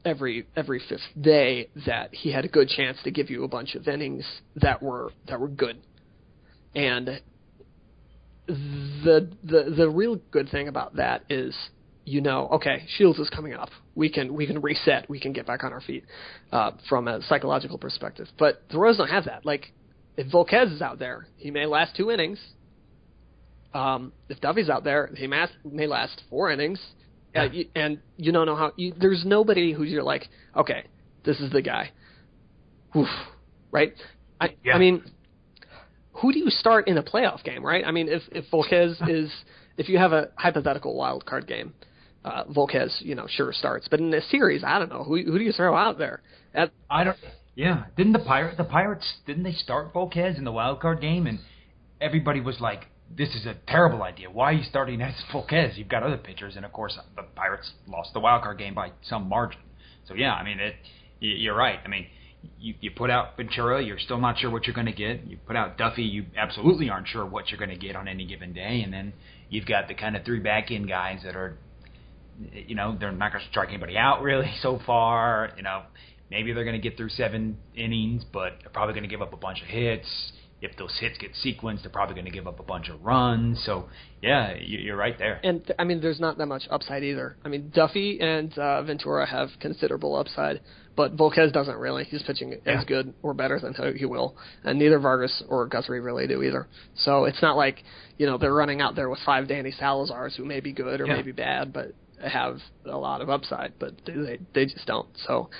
[0.04, 3.74] every every fifth day that he had a good chance to give you a bunch
[3.74, 4.24] of innings
[4.56, 5.78] that were that were good,
[6.74, 7.20] and
[8.46, 11.54] the the the real good thing about that is
[12.04, 15.46] you know okay Shields is coming up we can we can reset we can get
[15.46, 16.04] back on our feet
[16.50, 19.72] uh, from a psychological perspective but the Royals don't have that like
[20.16, 22.38] if Volquez is out there he may last two innings
[23.74, 26.80] um, if Duffy's out there he may, may last four innings
[27.34, 27.42] Yeah.
[27.42, 28.72] uh, you, and you don't know how.
[28.76, 30.84] You, there's nobody who you're like, okay,
[31.24, 31.90] this is the guy.
[32.94, 33.08] Oof,
[33.70, 33.94] right?
[34.40, 34.74] I, Yeah.
[34.74, 35.02] I mean,
[36.22, 37.84] who do you start in a playoff game, right?
[37.84, 39.30] I mean, if if Volquez is,
[39.76, 41.74] if you have a hypothetical wild card game,
[42.24, 43.88] uh, Volquez, you know, sure starts.
[43.88, 46.22] But in a series, I don't know who who do you throw out there?
[46.54, 47.16] At, I don't.
[47.54, 51.26] Yeah, didn't the pirate the Pirates didn't they start Volquez in the wild card game
[51.26, 51.38] and
[52.00, 54.30] everybody was like, "This is a terrible idea.
[54.30, 55.76] Why are you starting as Volquez?
[55.76, 58.92] You've got other pitchers." And of course, the Pirates lost the wild card game by
[59.02, 59.60] some margin.
[60.06, 60.76] So yeah, I mean, it.
[61.20, 61.78] You're right.
[61.84, 62.06] I mean,
[62.58, 65.26] you you put out Ventura, you're still not sure what you're going to get.
[65.26, 68.24] You put out Duffy, you absolutely aren't sure what you're going to get on any
[68.24, 68.82] given day.
[68.82, 69.12] And then
[69.48, 71.56] you've got the kind of three back end guys that are
[72.52, 75.52] you know, they're not going to strike anybody out really so far.
[75.56, 75.82] You know,
[76.30, 79.32] maybe they're going to get through seven innings, but they're probably going to give up
[79.32, 80.08] a bunch of hits.
[80.62, 83.62] If those hits get sequenced, they're probably going to give up a bunch of runs.
[83.66, 83.88] So,
[84.22, 85.40] yeah, you- you're right there.
[85.42, 87.36] and th- I mean, there's not that much upside either.
[87.44, 90.60] I mean, Duffy and uh, Ventura have considerable upside,
[90.94, 92.04] but Volquez doesn't really.
[92.04, 92.78] He's pitching Yeah.
[92.80, 96.68] as good or better than he- will, and neither Vargas or Guthrie really do either.
[96.94, 97.82] So it's not like
[98.18, 101.06] you know they're running out there with five Danny Salazars who may be good or
[101.06, 101.16] Yeah.
[101.16, 101.92] may be bad, but
[102.24, 105.08] have a lot of upside, but they they, they just don't.
[105.26, 105.50] So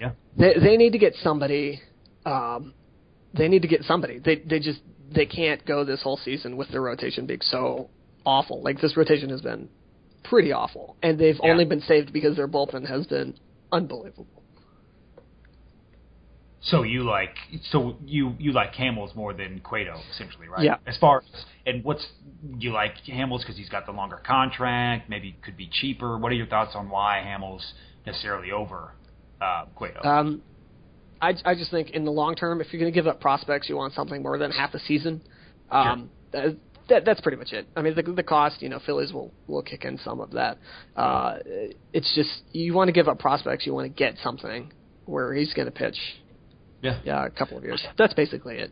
[0.00, 0.10] Yeah.
[0.36, 1.80] they they need to get somebody.
[2.26, 2.74] Um,
[3.34, 4.18] they need to get somebody.
[4.18, 4.80] They they just
[5.12, 7.90] they can't go this whole season with their rotation being so
[8.24, 8.62] awful.
[8.62, 9.68] Like this rotation has been
[10.24, 11.50] pretty awful, and they've Yeah.
[11.50, 13.34] only been saved because their bullpen has been
[13.72, 14.26] unbelievable.
[16.62, 17.34] So you like
[17.70, 20.62] so you you like Hamels more than Cueto essentially, right?
[20.62, 20.76] Yeah.
[20.86, 22.06] As far as and what's
[22.58, 26.18] you like Hamels because he's got the longer contract, maybe could be cheaper.
[26.18, 27.62] What are your thoughts on why Hamels
[28.04, 28.92] necessarily over
[29.40, 30.02] uh, Cueto?
[30.02, 30.42] Um,
[31.20, 33.68] I I just think in the long term, if you're going to give up prospects,
[33.68, 35.22] you want something more than half a season.
[35.70, 36.56] Um, that,
[36.88, 37.66] that that's pretty much it.
[37.76, 40.58] I mean, the the cost, you know, Phillies will will kick in some of that.
[40.96, 41.38] Uh,
[41.92, 44.72] it's just you want to give up prospects, you want to get something
[45.06, 45.96] where he's going to pitch.
[46.82, 47.00] yeah.
[47.04, 47.84] Yeah, a couple of years.
[47.96, 48.70] That's basically it.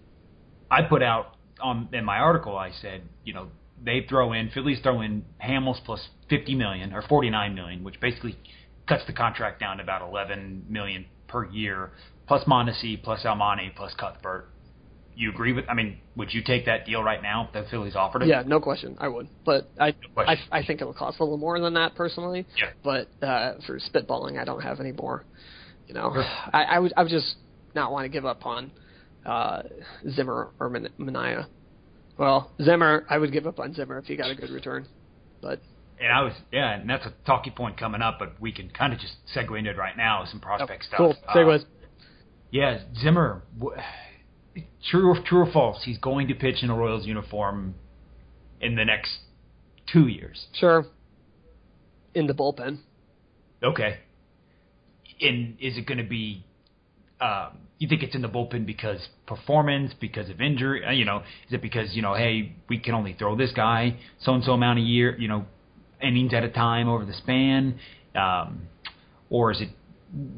[0.70, 2.56] I put out on in my article.
[2.56, 3.48] I said, you know,
[3.82, 8.00] they throw in Phillies throw in Hamels plus fifty million or forty nine million, which
[8.00, 8.36] basically
[8.88, 11.92] cuts the contract down to about eleven million per year,
[12.28, 14.48] plus Mondesi, plus Almonte, plus Cuthbert.
[15.16, 15.64] You agree with?
[15.68, 18.28] I mean, would you take that deal right now if the Phillies offered it?
[18.28, 19.26] Yeah, no question, I would.
[19.44, 20.36] But I I.
[20.52, 22.46] I think it'll cost a little more than that personally.
[22.56, 22.70] Yeah.
[22.84, 25.24] But uh, for spitballing, I don't have any more.
[25.88, 26.22] You know, Sure.
[26.52, 27.34] I, I would I would just
[27.74, 28.70] not want to give up on
[29.26, 29.62] uh,
[30.10, 31.46] Zimmer or Man- Manaea.
[32.16, 34.86] Well, Zimmer, I would give up on Zimmer if he got a good return.
[35.40, 35.60] But
[36.00, 38.92] And I was, yeah, and that's a talking point coming up, but we can kind
[38.92, 40.98] of just segue into it right now some prospect stuff.
[40.98, 41.16] cool.
[41.26, 41.64] Uh, Segues.
[42.50, 43.42] Yeah, Zimmer.
[43.58, 43.76] w-
[44.90, 45.82] True or true or false?
[45.84, 47.74] He's going to pitch in a Royals uniform
[48.60, 49.18] in the next
[49.92, 50.46] two years.
[50.54, 50.86] Sure.
[52.14, 52.78] In the bullpen.
[53.62, 53.98] Okay.
[55.20, 56.44] And is it going to be?
[57.20, 60.84] Um, you think it's in the bullpen because performance, because of injury?
[60.84, 63.96] Uh, you know, is it because you know, hey, we can only throw this guy
[64.20, 65.44] so and so amount a year, you know,
[66.02, 67.78] innings at a time over the span,
[68.14, 68.62] um,
[69.30, 69.68] or is it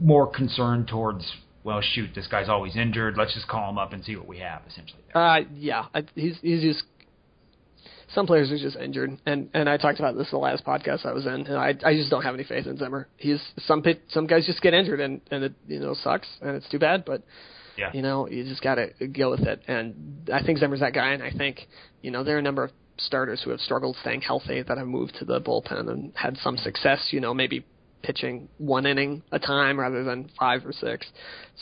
[0.00, 1.30] more concerned towards?
[1.62, 3.16] Well, shoot, this guy's always injured.
[3.18, 4.62] Let's just call him up and see what we have.
[4.68, 5.02] Essentially.
[5.14, 6.84] Uh, yeah, I, he's he's just
[8.14, 11.06] some players are just injured, and and I talked about this in the last podcast
[11.06, 13.08] I was in, and I I just don't have any faith in Zimmer.
[13.16, 16.56] He's some pit, some guys just get injured, and and it you know sucks, and
[16.56, 17.22] it's too bad, but
[17.76, 19.62] yeah, you know you just got to go with it.
[19.68, 21.68] And I think Zimmer's that guy, and I think
[22.02, 24.88] you know there are a number of starters who have struggled staying healthy that have
[24.88, 27.08] moved to the bullpen and had some success.
[27.12, 27.64] You know maybe
[28.02, 31.06] pitching one inning a time rather than five or six.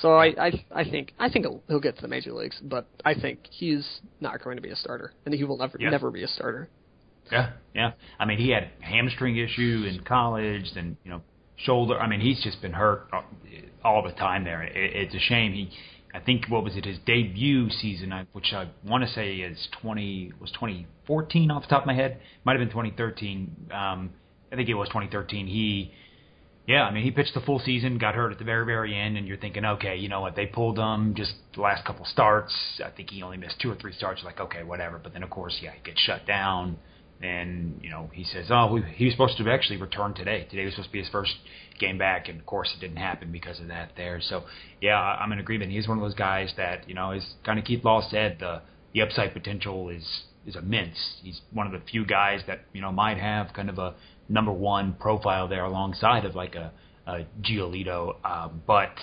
[0.01, 2.87] So I I, I think I think he'll, he'll get to the major leagues, but
[3.05, 5.91] I think he's not going to be a starter, and he will never Yeah.
[5.91, 6.69] never be a starter.
[7.31, 7.91] Yeah, yeah.
[8.19, 11.21] I mean, he had hamstring issue in college, and you know,
[11.57, 11.99] shoulder.
[12.01, 13.09] I mean, he's just been hurt
[13.85, 14.45] all- the time.
[14.45, 15.53] There, it, it's a shame.
[15.53, 15.71] He,
[16.15, 16.87] I think, what was it?
[16.87, 21.69] His debut season, which I want to say is twenty was twenty fourteen off the
[21.69, 22.19] top of my head.
[22.45, 23.55] Might have been twenty thirteen.
[23.73, 24.11] Um,
[24.51, 25.47] I think it was twenty thirteen.
[25.47, 25.93] He.
[26.69, 29.17] Yeah, I mean, he pitched the full season, got hurt at the very, very end,
[29.17, 30.37] and you're thinking, okay, you know what?
[30.37, 32.55] They pulled him just the last couple starts.
[32.85, 34.23] I think he only missed two or three starts.
[34.23, 35.01] Like, okay, whatever.
[35.03, 36.77] But then, of course, yeah, he gets shut down.
[37.21, 40.47] and you know he says, "Oh, we, he was supposed to actually return today.
[40.51, 41.35] Today was supposed to be his first
[41.81, 44.45] game back, and of course it didn't happen because of that there." So
[44.81, 45.73] yeah, I'm in agreement.
[45.73, 48.63] He's one of those guys that you know, as kind of Keith Law said, the
[48.95, 50.07] the upside potential is
[50.47, 50.97] is immense.
[51.23, 53.95] He's one of the few guys that you know might have kind of a
[54.29, 56.73] number one profile there alongside of like a,
[57.07, 58.95] a Giolito, um, but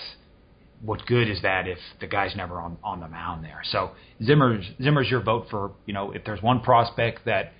[0.82, 3.60] what's good is that if the guy's never on on the mound there.
[3.64, 7.52] So Zimmer's Zimmer's your vote for you know if there's one prospect that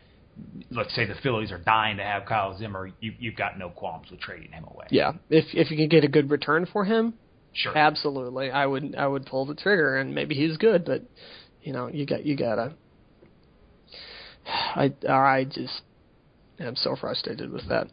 [0.71, 4.11] let's say the Phillies are dying to have Kyle Zimmer, you, you've got no qualms
[4.11, 4.87] with trading him away.
[4.91, 7.15] Yeah, if if you can get a good return for him,
[7.53, 11.03] sure, absolutely, I would I would pull the trigger, and maybe he's good, but
[11.63, 12.75] you know you got you gotta.
[14.47, 15.83] I I just
[16.61, 17.89] am so frustrated with that.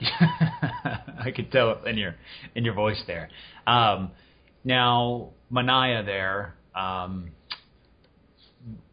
[0.00, 2.14] I could tell in your
[2.54, 3.28] in your voice there.
[3.66, 4.10] Um,
[4.64, 6.54] now Manaea there.
[6.74, 7.30] Um,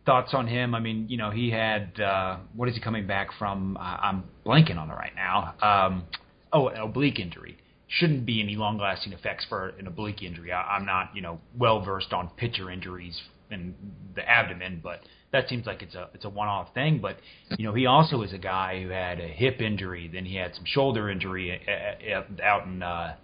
[0.06, 0.76] thoughts on him?
[0.76, 3.78] I mean, you know, he had uh, what is he coming back from?
[3.78, 5.56] Uh, I'm blanking on it right now.
[5.62, 6.04] Um,
[6.52, 7.58] oh, an oblique injury.
[7.88, 10.52] Shouldn't be any long-lasting effects for an oblique injury.
[10.52, 13.76] I, I'm not, you know, well versed on pitcher injuries in
[14.16, 17.00] the abdomen, but that seems like it's a it's a one-off thing.
[17.02, 17.18] But
[17.58, 20.56] you know, he also is a guy who had a hip injury, then he had
[20.56, 23.16] some shoulder injury uh, uh, out in uh,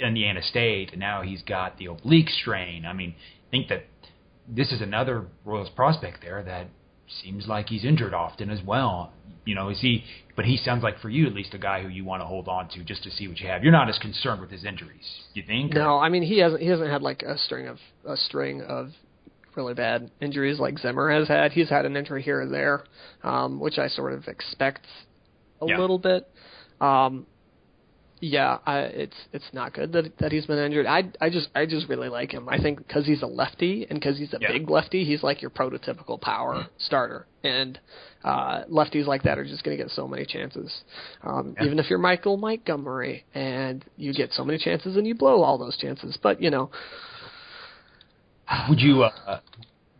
[0.00, 2.84] Indiana State, and now he's got the oblique strain.
[2.84, 3.14] I mean,
[3.48, 3.84] I think that
[4.46, 6.68] this is another Royals prospect there that
[7.22, 9.12] seems like he's injured often as well.
[9.44, 10.04] You know, is he?
[10.36, 12.48] But he sounds like for you at least a guy who you want to hold
[12.48, 13.62] on to just to see what you have.
[13.62, 15.72] You're not as concerned with his injuries, you think?
[15.72, 16.60] No, I mean he hasn't.
[16.60, 18.90] He hasn't had like a string of a string of
[19.58, 21.52] really bad injuries like Zimmer has had.
[21.52, 22.84] He's had an injury here and there,
[23.22, 24.86] um, which I sort of expect
[25.60, 25.78] a yeah.
[25.78, 26.26] little bit.
[26.80, 27.26] Um,
[28.20, 30.86] yeah, I, it's it's not good that that he's been injured.
[30.86, 32.48] I I just I just really like him.
[32.48, 34.52] I think because he's a lefty and because he's a yeah.
[34.52, 37.26] big lefty, he's like your prototypical power starter.
[37.44, 37.78] And
[38.24, 40.82] uh, lefties like that are just going to get so many chances.
[41.22, 41.66] Um, yeah.
[41.66, 45.56] Even if you're Michael Montgomery and you get so many chances and you blow all
[45.58, 46.70] those chances, but you know.
[48.68, 49.02] Would you?
[49.02, 49.40] Uh,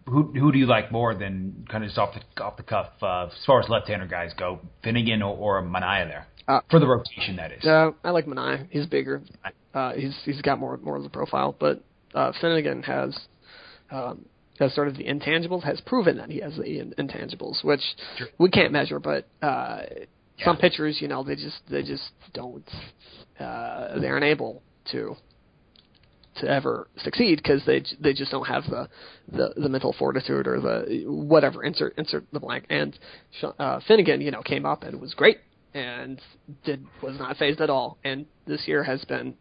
[0.06, 2.88] who who do you like more than kind of just off the off the cuff
[3.02, 6.26] uh, as far as left-hander guys go, Finnegan or, or Manaea there?
[6.46, 7.64] Uh, for the rotation, that is.
[7.64, 8.66] Uh, I like Manaea.
[8.70, 9.22] He's bigger.
[9.74, 11.82] Uh, he's he's got more more of the profile, but
[12.14, 13.18] uh, Finnegan has
[13.90, 14.24] um,
[14.58, 15.62] has sort of the intangibles.
[15.62, 17.82] Has proven that he has the intangibles, which
[18.16, 18.28] sure.
[18.38, 18.98] we can't measure.
[18.98, 19.82] But uh,
[20.38, 20.44] yeah.
[20.44, 22.68] some pitchers, you know, they just they just don't.
[23.38, 25.16] Uh, they aren't able to
[26.40, 28.88] to ever succeed because they they just don't have the,
[29.31, 32.98] the the mental fortitude or the whatever insert insert the blank and
[33.59, 35.38] uh, Finnegan you know came up and was great
[35.74, 36.20] and
[36.64, 37.98] did was not phased at all.
[38.05, 39.35] And this year has been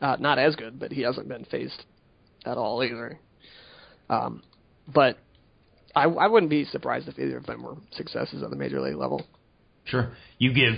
[0.00, 1.84] uh, not as good, but he hasn't been phased
[2.44, 3.18] at all either.
[4.08, 4.42] Um,
[4.92, 5.18] but
[5.94, 8.96] I, I wouldn't be surprised if either of them were successes at the major league
[8.96, 9.26] level.
[9.84, 10.74] Sure, you give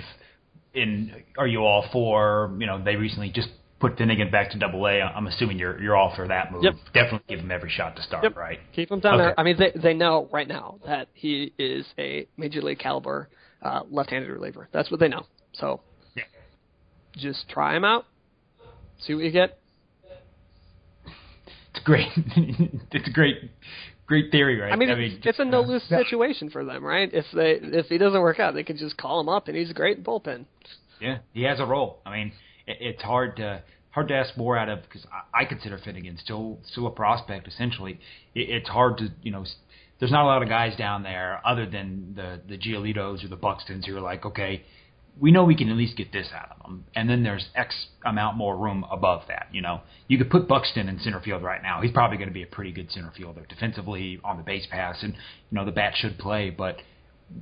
[0.74, 1.22] in.
[1.38, 2.54] Are you all for?
[2.58, 3.48] You know, they recently just
[3.82, 5.00] put Finnegan back to Double A.
[5.02, 6.62] I'm assuming you're you're all for that move.
[6.62, 6.74] Yep.
[6.94, 8.22] Definitely give him every shot to start.
[8.22, 8.36] Yep.
[8.36, 8.60] Right.
[8.74, 9.24] Keep him down Okay.
[9.24, 9.40] there.
[9.40, 13.28] I mean, they they know right now that he is a major league caliber
[13.60, 14.68] uh, left-handed reliever.
[14.72, 15.26] That's what they know.
[15.52, 15.80] So
[16.16, 16.22] Yeah.
[17.16, 18.06] just try him out,
[19.00, 19.58] see what you get.
[21.74, 22.08] It's great.
[22.92, 23.50] it's a great,
[24.06, 24.72] great theory, right?
[24.72, 27.10] I mean, it's a no lose uh, situation for them, right?
[27.12, 29.70] If they if he doesn't work out, they can just call him up, and he's
[29.70, 30.44] a great in bullpen.
[31.00, 32.00] Yeah, he has a role.
[32.06, 32.32] I mean,
[32.66, 36.18] it, it's hard to hard to ask more out of because I, I consider Finnegan
[36.18, 37.46] still still a prospect.
[37.46, 38.00] Essentially,
[38.34, 39.44] it, it's hard to you know.
[40.00, 43.36] There's not a lot of guys down there other than the the Giolitos or the
[43.36, 44.64] Buxtons who are like, okay,
[45.20, 47.86] we know we can at least get this out of them, and then there's X
[48.04, 49.46] amount more room above that.
[49.52, 51.80] You know, you could put Buxton in center field right now.
[51.82, 55.02] He's probably going to be a pretty good center fielder defensively on the base pass,
[55.02, 56.50] and you know the bat should play.
[56.50, 56.76] But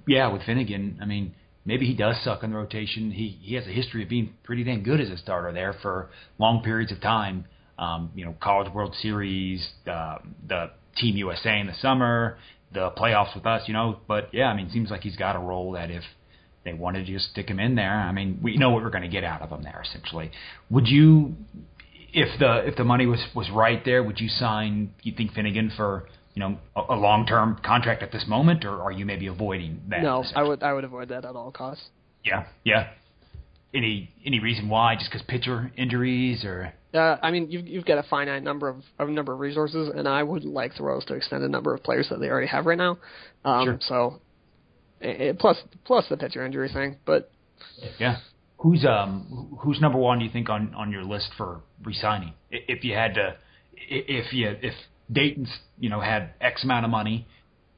[0.07, 3.11] yeah, with Finnegan, I mean, maybe he does suck in the rotation.
[3.11, 6.11] He he has a history of being pretty damn good as a starter there for
[6.39, 7.45] long periods of time.
[7.79, 12.39] Um, you know, College World Series, uh, the Team USA in the summer,
[12.73, 13.63] the playoffs with us.
[13.67, 16.03] You know, but yeah, I mean, it seems like he's got a role that if
[16.65, 19.03] they wanted to just stick him in there, I mean, we know what we're going
[19.03, 19.83] to get out of him there.
[19.83, 20.31] Essentially,
[20.69, 21.35] would you,
[22.13, 24.95] if the if the money was was right there, would you sign?
[25.03, 28.83] You think Finnegan for you know a, a long term contract at this moment, or
[28.83, 30.03] are you maybe avoiding that?
[30.03, 31.85] No, I would I would avoid that at all costs.
[32.25, 32.89] Yeah, yeah.
[33.75, 34.97] Any any reason why?
[34.97, 38.77] Just because pitcher injuries, or Uh, I mean, you've you've got a finite number of
[38.99, 41.83] a number of resources, and I would like the Royals to extend a number of
[41.83, 42.99] players that they already have right now.
[43.45, 43.79] Um, Sure.
[43.81, 44.21] So,
[45.03, 47.31] eh, plus plus the pitcher injury thing, but
[47.99, 48.19] yeah.
[48.59, 50.19] Who's um who's number one?
[50.19, 52.35] Do you think on on your list for resigning?
[52.51, 53.37] If you had to,
[53.89, 54.75] if you if
[55.13, 57.27] Dayton's you know had X amount of money,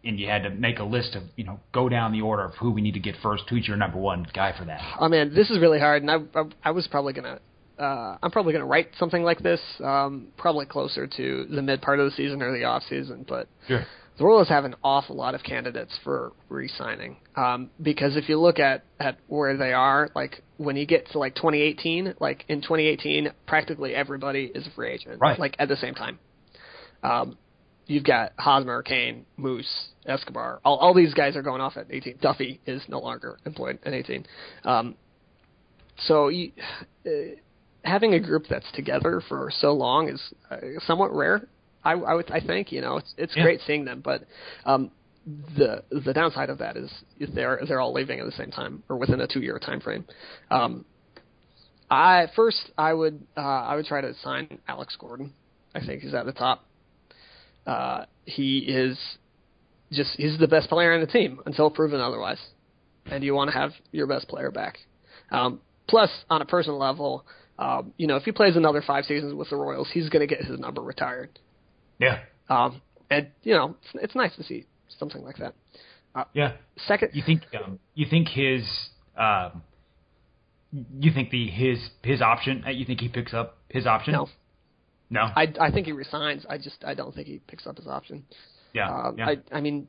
[0.05, 2.55] and you had to make a list of you know go down the order of
[2.55, 4.81] who we need to get first, who's your number one guy for that?
[5.01, 7.41] Oh man, this is really hard, and I I, I was probably gonna.
[7.79, 11.81] Uh, I'm probably going to write something like this, um, probably closer to the mid
[11.81, 13.25] part of the season or the off season.
[13.27, 13.85] But Sure.
[14.19, 18.61] the Royals have an awful lot of candidates for re-signing um, because if you look
[18.61, 23.33] at at where they are, like when you get to like 2018, like in 2018,
[23.47, 25.39] practically everybody is a free agent, Right.
[25.39, 26.19] Like at the same time.
[27.03, 27.37] Um,
[27.87, 30.61] you've got Hosmer, Cain, Moose, Escobar.
[30.65, 32.19] All, all these guys are going off at 18.
[32.21, 34.27] Duffy is no longer employed at 18.
[34.65, 34.95] Um,
[36.07, 36.53] so you,
[37.07, 37.11] uh,
[37.85, 41.47] having a group that's together for so long is uh, somewhat rare.
[41.85, 43.43] I, I would, I think, you know, it's it's Yeah.
[43.43, 44.25] great seeing them, but
[44.65, 44.91] um,
[45.57, 46.91] the the downside of that is
[47.35, 50.05] they're they're all leaving at the same time or within a two year time frame.
[50.51, 50.85] Um,
[51.91, 55.33] I first I would uh, I would try to sign Alex Gordon.
[55.75, 56.65] I think he's at the top.
[57.67, 58.99] Uh, he is
[59.91, 62.41] just he's the best player on the team until proven otherwise,
[63.07, 64.79] and you want to have your best player back.
[65.31, 67.25] Um, plus, on a personal level,
[67.59, 70.33] um, you know if he plays another five seasons with the Royals, he's going to
[70.35, 71.39] get his number retired.
[71.99, 74.67] Yeah, Um, and you know it's, it's nice to see
[74.99, 75.55] something like that.
[76.35, 76.53] yeah.
[76.87, 78.65] Second, You think um, you think his
[79.17, 79.63] um,
[80.99, 82.65] you think the his his option?
[82.67, 84.15] uh, You think he picks up his option?
[84.15, 84.29] no,
[85.13, 85.21] no.
[85.37, 86.45] I I think he resigns.
[86.49, 88.25] I just I don't think he picks up his option.
[88.73, 89.29] yeah, Um, yeah.
[89.29, 89.87] I I mean,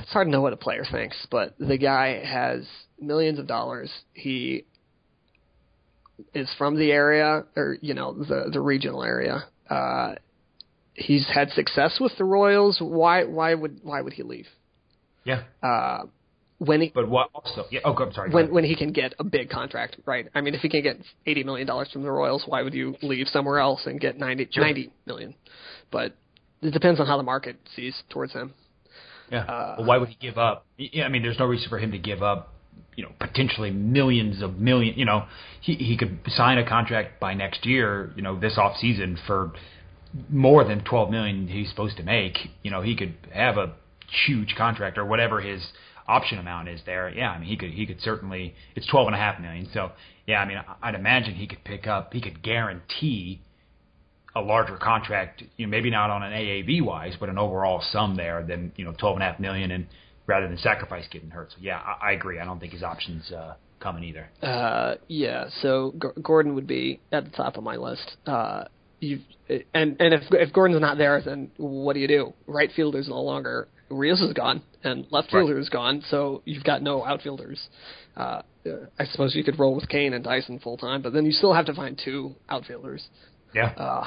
[0.00, 2.66] it's hard to know what a player thinks, but the guy has
[3.00, 3.90] millions of dollars.
[4.12, 4.64] He
[6.34, 9.44] is from the area, or you know, the the regional area.
[9.70, 10.14] Uh,
[10.94, 12.78] he's had success with the Royals.
[12.80, 14.48] Why why would why would he leave?
[15.24, 15.42] yeah.
[15.62, 16.04] Uh,
[16.58, 17.64] when he But what also?
[17.70, 17.80] Yeah.
[17.84, 18.30] Oh, I'm sorry.
[18.30, 20.26] when when he can get a big contract, right?
[20.34, 22.96] I mean, if he can get eighty million dollars from the Royals, why would you
[23.02, 24.64] leave somewhere else and get 90, Sure.
[24.64, 25.34] 90 million?
[25.90, 26.14] But
[26.62, 28.54] it depends on how the market sees towards him.
[29.30, 29.40] Yeah.
[29.44, 30.64] Uh, well, why would he give up?
[30.78, 32.52] Yeah, I mean, there's no reason for him to give up.
[32.96, 34.98] You know, potentially millions of million.
[34.98, 35.26] You know,
[35.60, 38.12] he he could sign a contract by next year.
[38.16, 39.52] You know, this off season for
[40.30, 42.38] more than 12 million he's supposed to make.
[42.62, 43.74] You know, he could have a
[44.26, 45.60] huge contract or whatever his
[46.08, 47.08] option amount is there.
[47.08, 48.54] Yeah, I mean, he could he could certainly.
[48.74, 49.68] It's 12 and a half million.
[49.72, 49.92] So
[50.26, 52.12] yeah, I mean, I'd imagine he could pick up.
[52.12, 53.40] He could guarantee
[54.34, 58.16] a larger contract, you know, maybe not on an AAV wise, but an overall sum
[58.16, 59.86] there than you know twelve and a half million, and
[60.26, 61.50] rather than sacrifice getting hurt.
[61.52, 62.38] So yeah, I, I agree.
[62.38, 64.28] I don't think his options uh, coming either.
[64.42, 68.16] Uh, yeah, so G- Gordon would be at the top of my list.
[68.26, 68.64] Uh,
[69.00, 72.32] you and and if if Gordon's not there, then what do you do?
[72.46, 73.68] Right fielder's no longer.
[73.88, 75.40] Rios is gone, and left Right.
[75.40, 77.68] fielder is gone, so you've got no outfielders.
[78.16, 78.42] Uh,
[78.98, 81.52] I suppose you could roll with Cain and Dyson full time, but then you still
[81.52, 83.06] have to find two outfielders.
[83.54, 84.06] Yeah, Uh,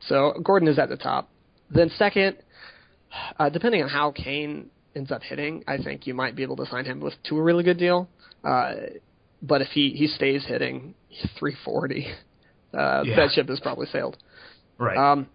[0.00, 1.28] so Gordon is at the top.
[1.70, 2.38] Then second,
[3.38, 6.66] uh, depending on how Cain ends up hitting, I think you might be able to
[6.66, 8.08] sign him with to a really good deal.
[8.42, 8.74] Uh,
[9.42, 10.94] but if he he stays hitting
[11.38, 12.06] 340,
[12.74, 13.16] uh, Yeah.
[13.16, 14.16] that ship has probably sailed.
[14.78, 14.96] right.
[14.96, 15.28] Um,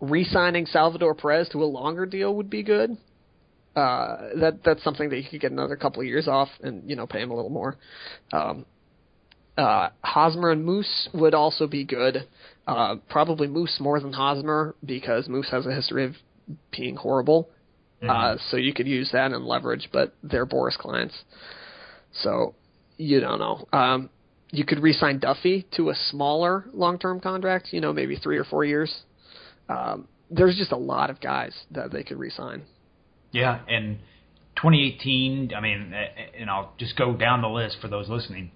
[0.00, 2.96] re-signing Salvador Perez to a longer deal would be good.
[3.78, 6.96] Uh, that that's something that you could get another couple of years off, and you
[6.96, 7.76] know pay him a little more.
[8.32, 8.66] Um,
[9.56, 12.26] uh, Hosmer and Moose would also be good.
[12.66, 16.14] Uh, probably Moose more than Hosmer because Moose has a history of
[16.72, 17.50] being horrible.
[18.08, 21.14] Uh, so you could use that and leverage, but they're Boras clients,
[22.22, 22.54] so
[22.96, 23.68] you don't know.
[23.72, 24.10] Um,
[24.50, 27.68] you could re-sign Duffy to a smaller long-term contract.
[27.70, 29.02] You know, maybe three or four years.
[29.68, 32.62] Um, there's just a lot of guys that they could re-sign.
[33.32, 33.98] Yeah, and
[34.56, 35.52] 2018.
[35.54, 38.50] I mean, uh, and I'll just go down the list for those listening.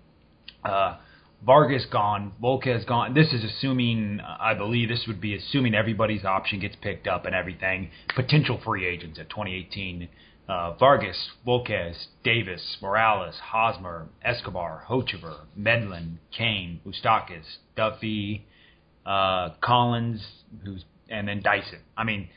[0.64, 0.96] Uh,
[1.44, 3.14] Vargas gone, Volquez gone.
[3.14, 7.34] This is assuming, I believe, this would be assuming everybody's option gets picked up and
[7.34, 7.90] everything.
[8.14, 10.08] Potential free agents at 2018.
[10.48, 17.44] Uh, Vargas, Volquez, Davis, Morales, Hosmer, Escobar, Hochevar, Medlen, Cain, Ustakis,
[17.76, 18.46] Duffy,
[19.06, 20.24] uh, Collins,
[20.64, 21.80] who's and then Dyson.
[21.96, 22.28] I mean,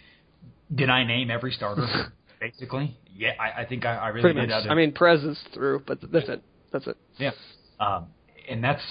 [0.73, 1.87] did I name every starter?
[2.39, 4.49] basically, yeah, I, I think I, I really Pretty did.
[4.49, 4.65] much.
[4.69, 6.41] I mean, Perez is through, but that's it.
[6.71, 6.97] That's it.
[7.17, 7.31] yeah,
[7.79, 8.07] um,
[8.49, 8.83] and that's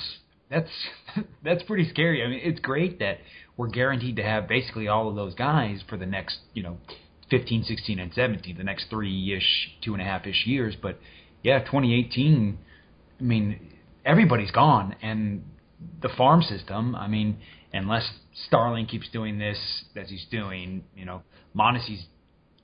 [0.51, 0.71] that's
[1.45, 2.23] that's pretty scary.
[2.23, 3.19] I mean, it's great that
[3.57, 6.79] we're guaranteed to have basically all of those guys for the next, you know,
[7.31, 10.75] 15, 16, and 17, the next three ish, two and a half ish years.
[10.81, 10.99] But
[11.43, 12.59] yeah, 2018.
[13.21, 13.61] I mean,
[14.05, 15.45] everybody's gone, and
[16.03, 16.95] the farm system.
[16.97, 17.39] I mean,
[17.73, 18.09] unless
[18.49, 19.59] Starling keeps doing this
[19.97, 21.23] as he's doing, you know,
[21.57, 22.05] Mondesi's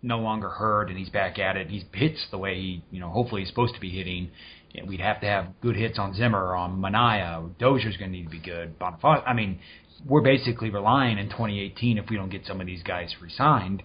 [0.02, 1.68] no longer hurt and he's back at it.
[1.68, 4.30] He hits the way he, you know, hopefully he's supposed to be hitting.
[4.74, 7.50] And we'd have to have good hits on Zimmer, on Manaea.
[7.58, 8.78] Dozier's going to need to be good.
[8.78, 9.22] Boniface.
[9.26, 9.58] I mean,
[10.06, 13.82] we're basically relying in 2018 if we don't get some of these guys re-signed,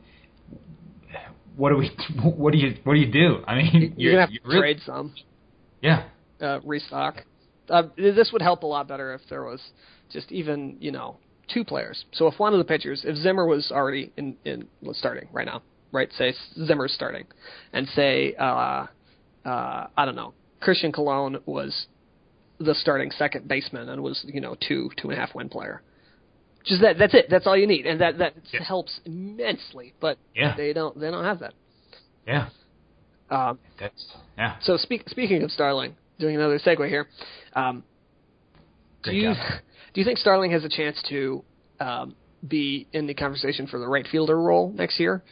[1.55, 1.91] what do we?
[2.23, 2.75] What do you?
[2.83, 3.43] What do you do?
[3.47, 5.13] I mean, you're, gonna have to really, trade some.
[5.81, 6.05] Yeah.
[6.41, 7.23] Uh, restock.
[7.69, 9.61] Uh, this would help a lot better if there was
[10.11, 11.17] just even you know
[11.51, 12.05] two players.
[12.13, 15.61] So if one of the pitchers, if Zimmer was already in in starting right now,
[15.95, 16.11] right?
[16.13, 16.33] Say
[16.65, 17.25] Zimmer's starting,
[17.73, 18.87] and say uh,
[19.45, 21.87] uh, I don't know, Christian Colon was
[22.59, 25.81] the starting second baseman and was you know two two and a half win player.
[26.65, 27.27] Just that that's it.
[27.29, 28.63] That's all you need, and that that yeah.
[28.63, 29.93] helps immensely.
[29.99, 30.55] But yeah.
[30.55, 31.53] they don't they don't have that.
[32.27, 32.49] Yeah.
[33.29, 34.57] Um, that's yeah.
[34.61, 37.07] So speak, speaking of Starling, doing another segue here.
[37.53, 37.83] Um,
[39.03, 39.33] do you
[39.93, 41.43] do you think Starling has a chance to
[41.79, 42.15] um,
[42.47, 45.23] be in the conversation for the right fielder role next year?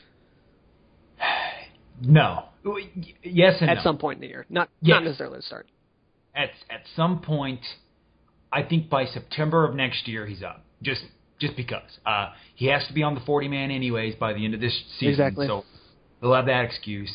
[2.01, 2.45] No.
[3.23, 3.83] Yes and At no.
[3.83, 4.95] some point in the year, not Yes.
[4.95, 5.67] not necessarily to start.
[6.35, 7.61] at at some point,
[8.51, 10.63] I think by September of next year he's up.
[10.81, 11.03] Just
[11.39, 14.53] just because uh, he has to be on the forty man anyways by the end
[14.53, 15.09] of this season.
[15.09, 15.47] Exactly.
[15.47, 15.63] So
[16.21, 17.11] he'll have that excuse.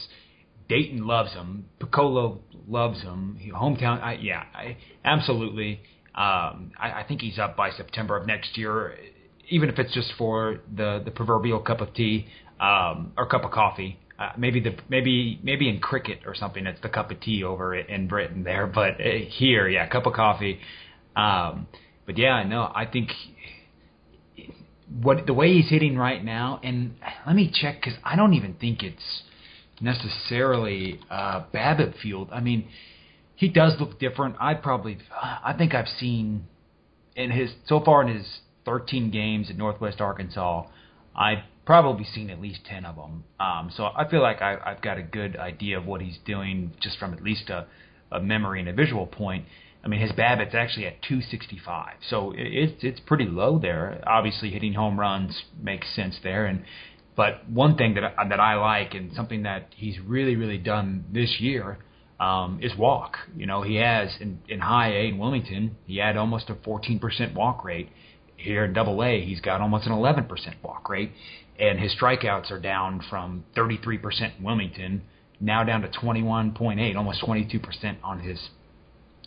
[0.69, 1.65] Dayton loves him.
[1.81, 3.39] Picollo loves him.
[3.55, 5.81] Hometown, I, yeah, I, absolutely.
[6.15, 8.95] Um, I, I think he's up by September of next year,
[9.49, 12.27] even if it's just for the the proverbial cup of tea
[12.61, 13.99] um, or cup of coffee.
[14.19, 17.75] Uh, maybe the maybe maybe in cricket or something it's the cup of tea over
[17.75, 20.59] in Britain there, but uh, here, yeah, cup of coffee.
[21.15, 21.69] Um,
[22.07, 23.11] but yeah, no, I think
[25.01, 26.97] what the way he's hitting right now, and
[27.27, 29.23] let me check because I don't even think it's
[29.81, 32.31] necessarily uh, BABIP fueled.
[32.33, 32.69] I mean,
[33.37, 34.37] he does look different.
[34.41, 36.47] I probably, I think I've seen
[37.15, 38.27] in his so far in his
[38.65, 40.67] 13 games at Northwest Arkansas,
[41.15, 43.25] I've probably seen at least 10 of them.
[43.39, 46.73] Um, so I feel like I, I've got a good idea of what he's doing
[46.81, 47.67] just from at least a,
[48.11, 49.45] a memory and a visual point.
[49.85, 54.03] I mean, his BABIP's actually at 265, so it, it's it's pretty low there.
[54.07, 56.65] Obviously, hitting home runs makes sense there, and
[57.15, 61.37] but one thing that that I like and something that he's really really done this
[61.39, 61.77] year
[62.19, 63.19] um, is walk.
[63.37, 67.35] You know, he has in, in high A in Wilmington, he had almost a 14%
[67.35, 67.91] walk rate.
[68.37, 70.29] Here in Double A, he's got almost an 11%
[70.63, 71.11] walk rate,
[71.59, 75.03] and his strikeouts are down from 33% in Wilmington
[75.41, 78.51] now down to 21.8, almost 22% on his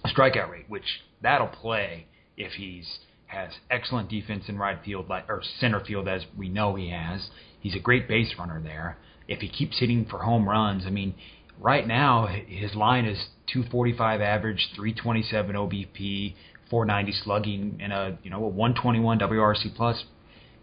[0.06, 2.08] strikeout rate, which that'll play
[2.38, 6.76] if he's has excellent defense in right field like or center field as we know
[6.76, 7.30] he has.
[7.62, 8.98] He's a great base runner there.
[9.28, 11.16] If he keeps hitting for home runs, I mean,
[11.58, 16.36] right now his line is 245 average, 327 OBP,
[16.70, 20.04] 490 slugging, and a you know a 121 WRC plus.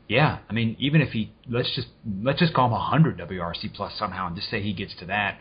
[0.09, 1.89] Yeah, I mean, even if he let's just
[2.23, 5.07] let's just call him a 100 WRC plus somehow, and just say he gets to
[5.07, 5.39] that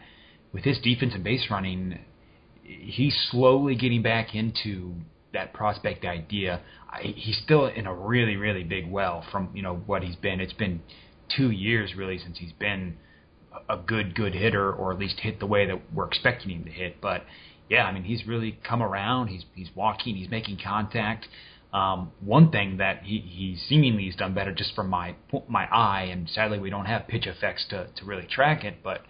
[0.53, 1.99] with his defense and base running,
[2.63, 4.93] he's slowly getting back into
[5.34, 6.61] that prospect idea.
[6.89, 10.41] I, he's still in a really really big well from you know what he's been.
[10.41, 10.82] It's been
[11.36, 12.97] two years really since he's been
[13.70, 16.72] a good good hitter, or at least hit the way that we're expecting him to
[16.72, 16.99] hit.
[16.99, 17.24] But
[17.70, 19.28] yeah, I mean, he's really come around.
[19.28, 20.15] He's he's walking.
[20.15, 21.28] He's making contact.
[21.74, 25.15] Um, one thing that he, he seemingly has done better, just from my
[25.49, 29.01] my eye, and sadly we don't have PITCHf/x to, to really track it, but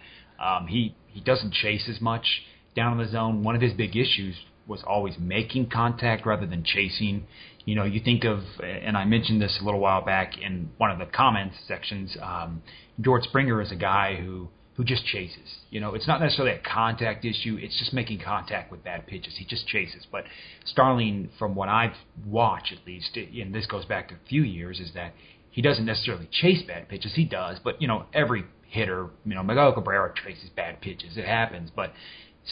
[0.42, 2.42] um, he he doesn't chase as much
[2.74, 3.42] down in the zone.
[3.44, 4.36] One of his big issues
[4.66, 7.26] was always making contact rather than chasing.
[7.64, 10.90] You know, you think of, and I mentioned this a little while back in one
[10.90, 12.16] of the comments sections.
[12.20, 12.62] Um,
[13.00, 14.48] George Springer is a guy who
[14.78, 15.56] who just chases.
[15.70, 17.58] You know, it's not necessarily a contact issue.
[17.60, 19.34] It's just making contact with bad pitches.
[19.36, 20.06] He just chases.
[20.10, 20.22] But
[20.64, 24.92] Starling, from what I've watched at least, and this goes back a few years, is
[24.94, 25.14] that
[25.50, 27.12] he doesn't necessarily chase bad pitches.
[27.16, 31.16] He does, but you know, every hitter, you know, Miguel Cabrera chases bad pitches.
[31.16, 31.92] It happens, but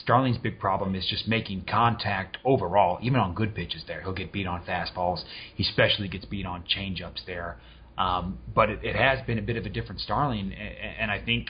[0.03, 3.85] Starling's big problem is just making contact overall, even on good pitches.
[3.87, 5.23] There, he'll get beat on fastballs.
[5.55, 7.61] He especially gets beat on changeups there.
[7.97, 11.47] Um, but it, it has been a bit of a different Starling, and I think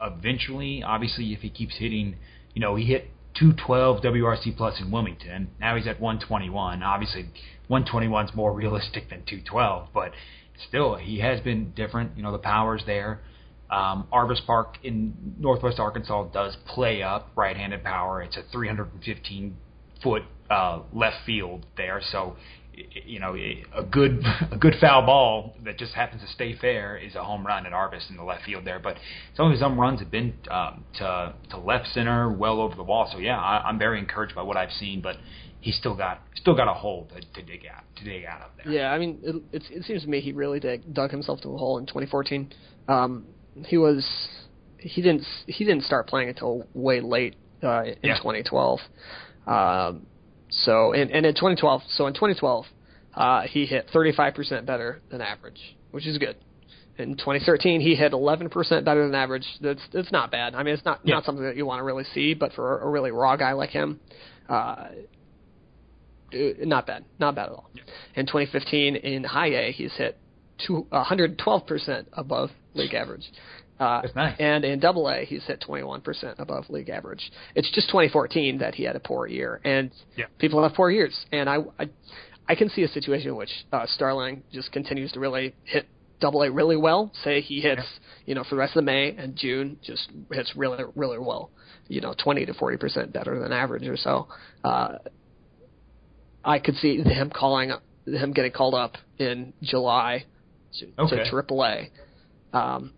[0.00, 2.16] eventually, obviously, if he keeps hitting,
[2.54, 5.48] you know, he hit 212 WRC plus in Wilmington.
[5.60, 6.82] Now he's at 121.
[6.82, 7.22] Obviously,
[7.68, 10.12] 121 is more realistic than 212, but
[10.68, 12.16] still, he has been different.
[12.16, 13.20] You know, the power's there.
[13.70, 18.22] Um, Arvest Park in Northwest Arkansas does play up right-handed power.
[18.22, 19.56] It's a 315
[20.02, 22.36] foot uh, left field there, so
[23.04, 24.22] you know a good
[24.52, 27.72] a good foul ball that just happens to stay fair is a home run at
[27.72, 28.78] Arvest in the left field there.
[28.78, 28.96] But
[29.36, 32.82] some of his home runs have been um, to to left center, well over the
[32.84, 33.08] wall.
[33.12, 35.16] So yeah, I, I'm very encouraged by what I've seen, but
[35.60, 38.50] he's still got still got a hole to, to dig out to dig out of
[38.56, 38.72] there.
[38.72, 41.48] Yeah, I mean, it, it, it seems to me he really dig, dug himself to
[41.48, 42.52] a hole in 2014.
[42.88, 43.24] Um,
[43.64, 44.06] he was
[44.78, 48.16] he didn't he didn't start playing until way late uh, in Yeah.
[48.18, 48.80] 2012.
[49.46, 50.06] Um,
[50.64, 52.64] so and, and in 2012, so in 2012,
[53.14, 56.36] uh, he hit 35% better than average, which is good.
[56.98, 59.46] in 2013, he hit 11% better than average.
[59.60, 60.54] That's that's not bad.
[60.54, 61.16] I mean, it's not Yeah.
[61.16, 63.70] not something that you want to really see, but for a really raw guy like
[63.70, 64.00] him,
[64.48, 64.86] uh,
[66.32, 67.70] not bad, not bad at all.
[68.14, 70.18] In 2015, in high A, he's hit
[70.58, 73.30] two, 112% above league average.
[73.78, 74.36] Uh, That's nice.
[74.38, 77.30] And in Double A, he's hit 21% above league average.
[77.54, 80.26] It's just 2014 that he had a poor year, and Yeah.
[80.38, 81.14] people have poor years.
[81.32, 81.88] And I, I,
[82.48, 85.86] I can see a situation in which uh, Starling just continues to really hit
[86.20, 87.12] Double A really well.
[87.22, 87.82] Say he hits,
[88.24, 91.50] you know, for the rest of May and June, just hits really, really well.
[91.88, 94.26] You know, 20 to 40 percent better than average or so.
[94.64, 94.96] Uh,
[96.44, 97.72] I could see him calling
[98.06, 100.24] him getting called up in July
[100.78, 101.16] to, Okay.
[101.16, 101.90] to AAA.
[102.52, 102.92] Um,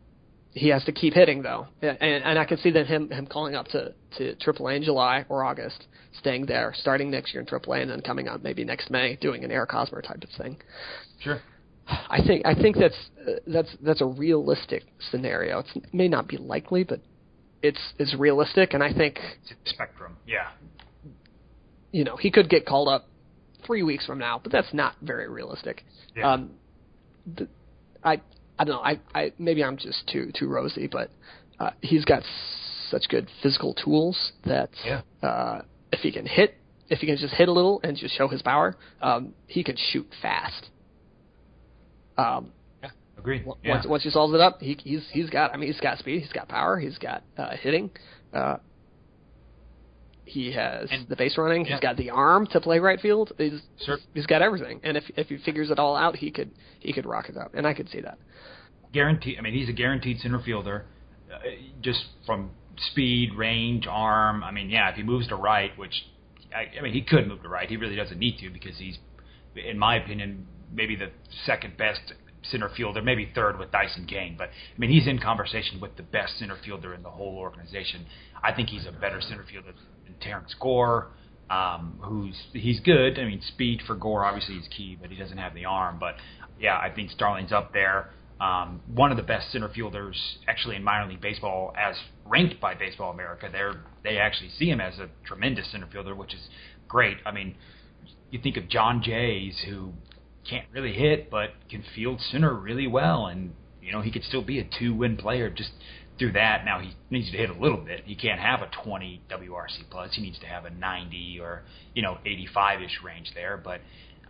[0.52, 3.54] he has to keep hitting though, and and I can see that him him calling
[3.54, 5.86] up to to AAA in July or August,
[6.18, 9.44] staying there, starting next year in AAA, and then coming up maybe next May doing
[9.44, 10.56] an Eric Hosmer type of thing.
[11.20, 11.40] Sure.
[11.86, 12.96] I think I think that's
[13.26, 15.60] uh, that's that's a realistic scenario.
[15.60, 17.00] It's, it may not be likely, but
[17.62, 20.16] it's it's realistic, and I think It's a spectrum.
[20.26, 20.48] Yeah.
[21.92, 23.06] you know he could get called up
[23.66, 25.84] three weeks from now, but that's not very realistic.
[26.16, 26.32] Yeah.
[26.32, 26.50] Um,
[28.04, 28.20] I
[28.58, 28.82] I don't know.
[28.82, 31.10] I, I maybe I'm just too too rosy, but
[31.60, 32.22] uh, he's got
[32.90, 35.00] such good physical tools that Yeah.
[35.22, 36.54] uh, if he can hit,
[36.88, 39.76] if he can just hit a little and just show his power, um, he can
[39.76, 40.70] shoot fast.
[42.16, 42.52] Um,
[42.82, 42.90] Yeah.
[43.18, 43.40] Agreed.
[43.44, 43.74] w- Yeah.
[43.74, 45.52] Once once he solves it up, he, he's he's got.
[45.54, 46.20] I mean, he's got speed.
[46.22, 46.78] He's got power.
[46.78, 47.90] He's got uh, hitting.
[48.32, 48.56] Uh,
[50.28, 51.64] he has And- the base running.
[51.64, 51.72] yeah.
[51.72, 53.32] He's got the arm to play right field.
[53.38, 53.98] He's Sure.
[54.14, 54.80] he's got everything.
[54.84, 56.50] And if if he figures it all out, he could
[56.80, 57.50] he could rock it out.
[57.54, 58.18] And I could see that.
[58.92, 59.36] guaranteed.
[59.38, 60.86] I mean, he's a guaranteed center fielder,
[61.32, 61.38] uh,
[61.82, 64.42] just from speed, range, arm.
[64.42, 66.06] I mean, yeah, if he moves to right, which
[66.56, 67.68] I, I mean, he could move to right.
[67.68, 68.98] He really doesn't need to because he's,
[69.56, 71.10] in my opinion, maybe the
[71.44, 72.00] second best
[72.44, 74.36] center fielder, maybe third with Dyson Cain.
[74.38, 78.06] But I mean, he's in conversation with the best center fielder in the whole organization.
[78.42, 79.84] I think he's a better center fielder than
[80.20, 81.08] Terrence Gore.
[81.50, 83.18] Um, who's he's good.
[83.18, 85.98] I mean, speed for Gore obviously is key, but he doesn't have the arm.
[85.98, 86.16] But
[86.60, 88.10] yeah, I think Starling's up there
[88.40, 92.74] um, one of the best center fielders actually in minor league baseball as ranked by
[92.74, 93.48] Baseball America.
[93.50, 96.48] They're they actually see him as a tremendous center fielder, which is
[96.86, 97.16] great.
[97.26, 97.56] I mean,
[98.30, 99.92] you think of Jon Jays who
[100.48, 104.42] can't really hit but can field center really well, and you know he could still
[104.42, 105.70] be a two-win player just
[106.18, 106.64] through that.
[106.64, 108.02] Now he needs to hit a little bit.
[108.04, 110.14] He can't have a 20 WRC plus.
[110.14, 111.62] He needs to have a 90 or
[111.94, 113.80] you know 85ish range there, but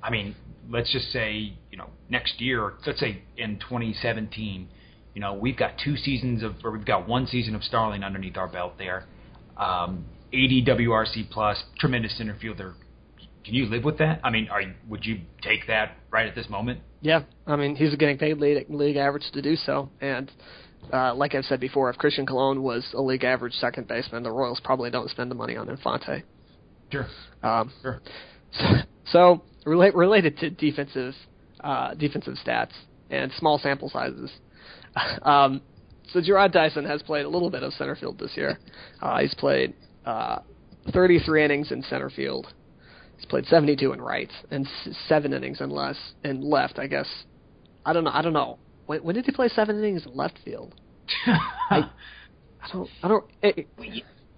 [0.02, 0.34] I mean,
[0.70, 4.68] let's just say, you know, next year, let's say in 2017,
[5.14, 8.36] you know, we've got two seasons of, or we've got one season of Starling underneath
[8.36, 9.06] our belt there.
[9.56, 12.74] Um, 80 WRC plus, tremendous center fielder.
[13.44, 14.20] Can you live with that?
[14.22, 16.80] I mean, are would you take that right at this moment?
[17.00, 20.30] Yeah, I mean he's getting paid league, league average to do so, and
[20.92, 24.30] uh, like I've said before, if Christian Colon was a league average second baseman, the
[24.32, 26.22] Royals probably don't spend the money on Infante.
[26.90, 27.06] Sure.
[27.42, 28.00] Um, Sure.
[29.06, 31.14] so relate, related to defensive
[31.60, 32.72] uh, defensive stats
[33.10, 34.30] and small sample sizes.
[35.22, 35.60] Um,
[36.12, 38.58] so Jarrod Dyson has played a little bit of center field this year.
[39.00, 39.74] Uh, he's played
[40.06, 40.38] uh,
[40.92, 42.46] 33 innings in center field.
[43.16, 46.78] He's played 72 in right and s- seven innings in less in left.
[46.78, 47.06] I guess
[47.84, 48.10] I don't know.
[48.12, 48.58] I don't know.
[48.88, 50.74] When, when did he play seven innings in left field?
[51.26, 51.90] I
[52.72, 52.88] don't.
[53.02, 53.24] I don't.
[53.42, 53.68] It,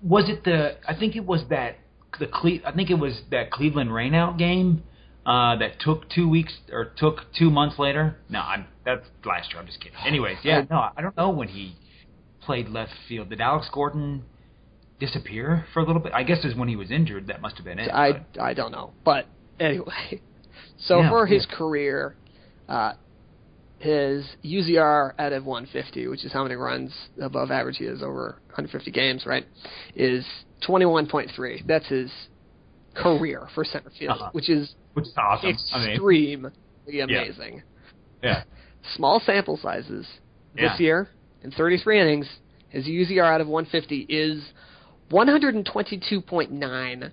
[0.03, 0.77] was it the?
[0.89, 1.77] I think it was that
[2.19, 4.83] the Cle- I think it was that Cleveland rainout game
[5.25, 8.17] uh, that took two weeks or took two months later.
[8.29, 9.61] No, I'm that's last year.
[9.61, 9.97] I'm just kidding.
[10.05, 11.77] Anyways, yeah, no, I don't know when he
[12.43, 13.31] played left field.
[13.31, 14.25] Did Alex Gordon
[14.99, 16.13] disappear for a little bit?
[16.13, 17.29] I guess is when he was injured.
[17.29, 17.89] That must have been it.
[17.93, 19.27] I but- I don't know, but
[19.61, 20.21] anyway.
[20.83, 21.57] So Yeah, for his yeah.
[21.59, 22.17] career,
[22.67, 22.93] uh,
[23.81, 28.37] his UZR out of 150, which is how many runs above average he is over
[28.49, 29.47] 150 games, right,
[29.95, 30.24] is
[30.68, 31.66] 21.3.
[31.66, 32.11] That's his
[32.95, 34.28] career for center field, Uh-huh.
[34.33, 35.57] which is which is awesome.
[35.72, 37.62] I mean, extremely amazing.
[38.22, 38.43] yeah,
[38.97, 40.07] Small sample sizes
[40.55, 40.78] this Yeah.
[40.78, 41.09] year
[41.43, 42.28] in 33 innings.
[42.68, 44.43] His UZR out of 150 is
[45.11, 47.11] 122.9.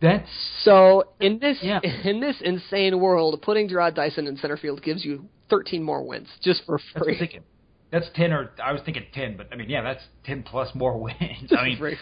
[0.00, 0.28] that's
[0.64, 1.80] So in this Yeah.
[2.04, 6.28] in this insane world, putting Jarrod Dyson in center field gives you 13 more wins
[6.42, 7.18] just for that's free.
[7.18, 7.42] thinking.
[7.90, 10.98] That's ten or I was thinking ten, but I mean, yeah, that's ten plus more
[11.02, 11.52] wins.
[11.56, 11.96] I mean.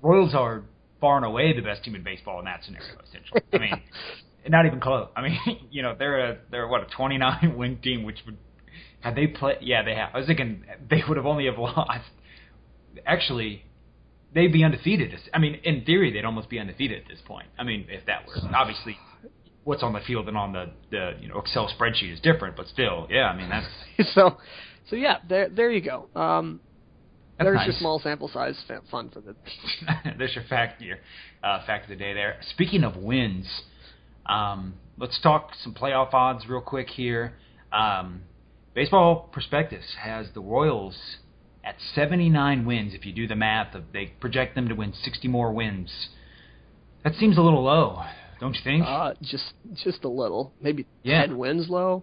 [0.00, 0.62] Royals are
[1.00, 2.86] far and away the best team in baseball in that scenario.
[3.08, 3.82] Essentially, I mean,
[4.48, 5.08] not even close.
[5.16, 5.36] I mean,
[5.72, 8.36] you know, they're a they're what a 29 win team, which would
[9.00, 9.58] had they played.
[9.60, 10.10] Yeah, they have.
[10.14, 12.04] I was thinking they would have only have lost.
[13.06, 13.64] Actually,
[14.34, 15.14] they'd be undefeated.
[15.32, 17.48] I mean, in theory, they'd almost be undefeated at this point.
[17.58, 18.96] I mean, if that were obviously
[19.64, 22.66] what's on the field and on the the you know Excel spreadsheet is different, but
[22.68, 24.38] still, yeah, I mean that's so
[24.88, 26.08] so yeah, there there you go.
[26.18, 26.60] Um,
[27.36, 27.66] That's there's nice.
[27.66, 28.60] your small sample size
[28.90, 29.36] fun for the.
[30.18, 30.98] There's your fact your
[31.42, 32.36] uh, fact of the day there.
[32.50, 33.46] Speaking of wins,
[34.26, 37.34] um, let's talk some playoff odds real quick here.
[37.72, 38.22] Um,
[38.74, 40.96] Baseball Prospectus has the Royals
[41.68, 42.94] at 79 wins.
[42.94, 45.90] If you do the math, they project them to win 60 more wins.
[47.04, 48.02] That seems a little low,
[48.40, 48.84] don't you think?
[48.86, 49.52] Uh, just
[49.84, 51.20] just a little, maybe Yeah.
[51.26, 52.02] ten wins low.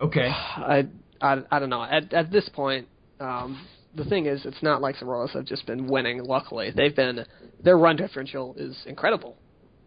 [0.00, 0.28] okay.
[0.32, 0.86] I,
[1.20, 1.82] I, I don't know.
[1.82, 2.86] At at this point,
[3.20, 3.66] um,
[3.96, 6.22] the thing is, it's not like the Royals have just been winning.
[6.22, 7.24] Luckily, they've been
[7.62, 9.36] their run differential is incredible.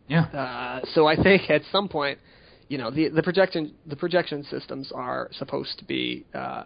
[0.08, 0.24] Yeah.
[0.26, 2.20] Uh, so I think at some point,
[2.68, 6.64] you know, the the projection the projection systems are supposed to be uh,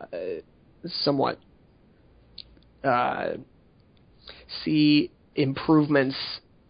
[0.85, 1.37] somewhat
[2.85, 3.33] uh,
[4.63, 6.15] see improvements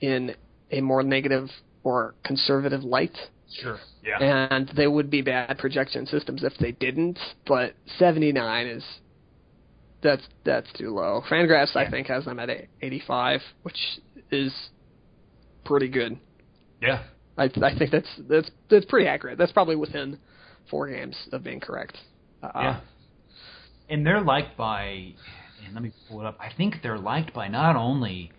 [0.02, 0.36] in
[0.72, 1.50] a more negative
[1.84, 3.16] or conservative light
[3.62, 3.78] Sure.
[4.04, 4.18] Yeah.
[4.52, 7.20] and they would be bad projection systems if they didn't.
[7.46, 8.84] But 79 is
[10.02, 11.22] that's that's too low.
[11.30, 12.50] Fangraphs I think has them at
[12.82, 13.78] 85, which
[14.32, 14.54] is
[15.64, 16.18] pretty good.
[16.82, 17.04] yeah.
[17.38, 19.38] I I think that's that's that's pretty accurate.
[19.38, 20.18] That's probably within
[20.70, 21.98] four games of being correct.
[22.42, 22.80] Uh, Yeah.
[23.90, 25.14] And they're liked by,
[25.66, 26.38] and let me pull it up.
[26.40, 28.32] I think they're liked by not only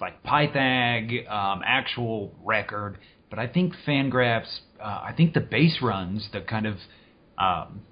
[0.00, 2.98] like Pythag, um, actual record,
[3.30, 6.74] but I think Fangraphs, uh, I think the base runs, the kind of,
[7.36, 7.82] um,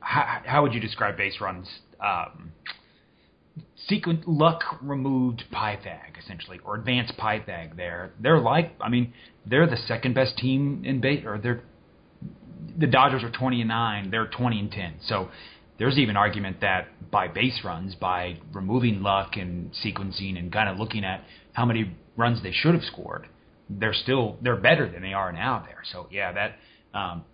[0.00, 1.66] how, how would you describe base runs?
[2.04, 2.52] Um,
[3.88, 7.76] sequence luck removed Pythag essentially, or advanced Pythag.
[7.76, 9.14] There, they're like, I mean,
[9.46, 11.62] they're the second best team in base, or they're
[12.78, 14.94] the Dodgers are 20 and 9, they're 20 and 10.
[15.06, 15.28] So
[15.78, 20.78] there's even argument that by base runs, by removing luck and sequencing and kind of
[20.78, 21.22] looking at
[21.52, 23.28] how many runs they should have scored,
[23.68, 25.82] they're still they're better than they are now there.
[25.92, 27.24] So yeah, that um,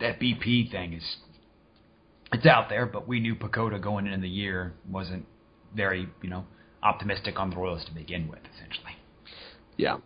[0.00, 1.16] that BP thing is
[2.32, 5.26] it's out there, but we knew PECOTA going into the year wasn't
[5.74, 6.44] very you know
[6.82, 8.92] optimistic on the Royals to begin with, essentially.
[9.76, 9.98] Yeah,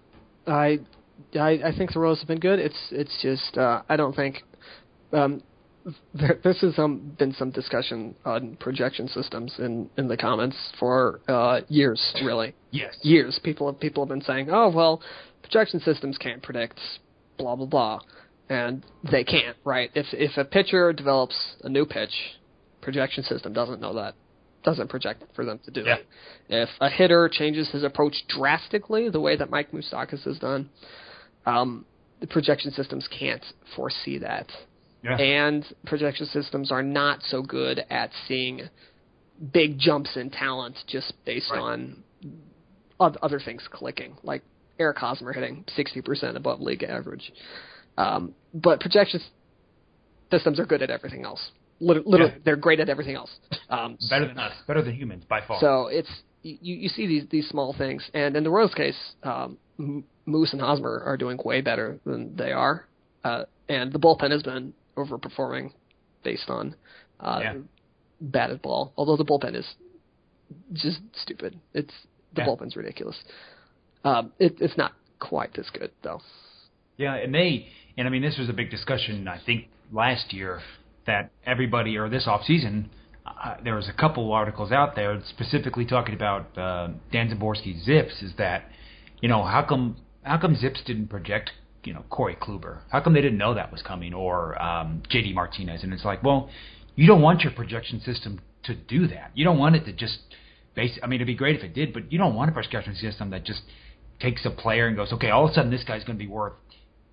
[0.46, 0.80] I,
[1.34, 2.58] I I think the Royals have been good.
[2.58, 4.42] It's it's just uh, I don't think
[5.12, 5.42] um,
[6.14, 11.20] there, this has um, been some discussion on projection systems in in the comments for
[11.28, 12.94] uh, years, really Yes.
[13.02, 13.38] years.
[13.42, 15.02] People have people have been saying, oh well,
[15.42, 16.80] projection systems can't predict
[17.38, 18.00] blah blah blah,
[18.48, 19.90] and they can't, right?
[19.94, 22.14] If if a pitcher develops a new pitch,
[22.80, 24.14] projection system doesn't know that,
[24.64, 25.96] doesn't project for them to do Yeah.
[25.96, 26.06] it.
[26.48, 30.70] If a hitter changes his approach drastically, the way that Mike Moustakas has done,
[31.46, 31.84] um,
[32.20, 33.44] the projection systems can't
[33.76, 34.50] foresee that.
[35.04, 35.16] Yeah.
[35.16, 38.62] And projection systems are not so good at seeing
[39.52, 41.60] big jumps in talent just based Right.
[41.60, 42.02] on
[42.98, 44.42] other things clicking, like
[44.78, 47.32] Eric Hosmer hitting 60% above league average.
[47.98, 49.20] Um, but projection
[50.30, 51.50] systems are good at everything else.
[51.80, 52.38] Literally, Yeah.
[52.44, 53.30] they're great at everything else.
[53.68, 55.60] Um, better than us, better than humans by far.
[55.60, 56.08] so it's
[56.42, 59.58] you, you see these these small things, and in the Royals case, um,
[60.26, 62.86] Moose and Hosmer are doing way better than they are,
[63.24, 65.72] uh, and the bullpen has been overperforming
[66.22, 66.74] based on
[67.20, 67.54] uh, Yeah.
[68.20, 68.92] batted ball.
[68.96, 69.66] Although the bullpen is
[70.72, 71.58] just stupid.
[71.72, 71.92] It's
[72.34, 72.46] the Yeah.
[72.48, 73.16] bullpen's ridiculous.
[74.04, 76.20] Um, it, it's not quite as good though.
[76.96, 80.60] Yeah, and they and I mean this was a big discussion I think last year
[81.06, 82.90] that everybody or this off season
[83.26, 88.22] uh, there was a couple articles out there specifically talking about uh, Dan Szymborski's Zips
[88.22, 88.64] is that
[89.22, 91.52] you know how come how come Zips didn't project
[91.86, 95.34] you know Corey Kluber how come they didn't know that was coming or um, JD
[95.34, 96.50] Martinez and it's like well
[96.96, 100.18] you don't want your projection system to do that you don't want it to just
[100.74, 102.94] base I mean it'd be great if it did but you don't want a projection
[102.94, 103.62] system that just
[104.20, 106.30] takes a player and goes okay all of a sudden this guy's going to be
[106.30, 106.54] worth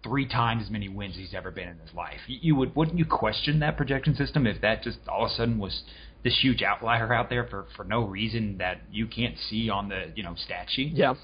[0.04, 2.20] three times as many wins he's ever been in his life.
[2.28, 5.36] You, you would wouldn't you question that projection system if that just all of a
[5.36, 5.84] sudden was
[6.24, 10.12] this huge outlier out there for for no reason that you can't see on the
[10.16, 10.94] you know stat sheet?
[10.94, 11.16] Yeah.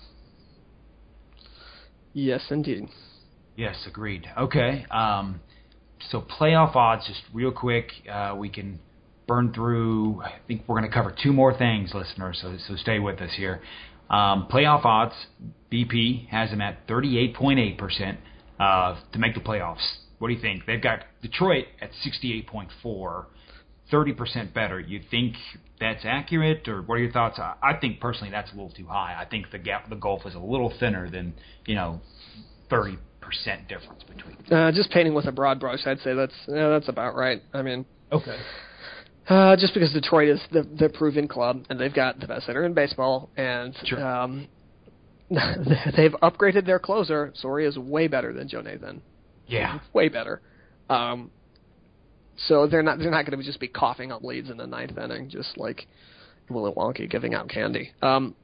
[2.14, 2.88] Yes, indeed.
[3.58, 4.28] Yes, agreed.
[4.38, 4.86] Okay.
[4.92, 5.42] Um,
[6.12, 8.80] so playoff odds, just real quick, uh, we can
[9.28, 10.22] burn through.
[10.22, 12.38] I think we're going to cover two more things, listeners.
[12.42, 13.62] So so stay with us here.
[14.12, 15.16] Um, playoff odds,
[15.72, 18.18] BP has them at 38.8%
[18.60, 19.84] uh, to make the playoffs.
[20.20, 20.66] What do you think?
[20.68, 23.26] They've got Detroit at 68.4,
[23.92, 24.80] 30% better.
[24.80, 25.36] You think
[25.80, 27.40] that's accurate, or what are your thoughts?
[27.40, 29.20] I, I think personally that's a little too high.
[29.20, 31.34] I think the gap, the gulf is a little thinner than
[31.66, 32.02] you know
[32.72, 32.98] 30%
[33.68, 34.36] difference between.
[34.52, 37.42] Uh, just painting with a broad brush, I'd say that's yeah, that's about right.
[37.54, 38.38] I mean, Okay.
[39.30, 42.64] Uh, just because Detroit is the the proven club and they've got the best hitter
[42.66, 44.06] in baseball, and Sure.
[44.06, 44.48] um,
[45.30, 47.32] they've upgraded their closer.
[47.36, 49.02] Soria is way better than Joe Nathan.
[49.48, 50.42] Yeah, way better.
[50.90, 51.32] Um,
[52.48, 54.98] so they're not they're not going to just be coughing up leads in the ninth
[54.98, 55.88] inning, just like
[56.50, 57.92] Willy Wonka giving out candy.
[58.02, 58.36] Um,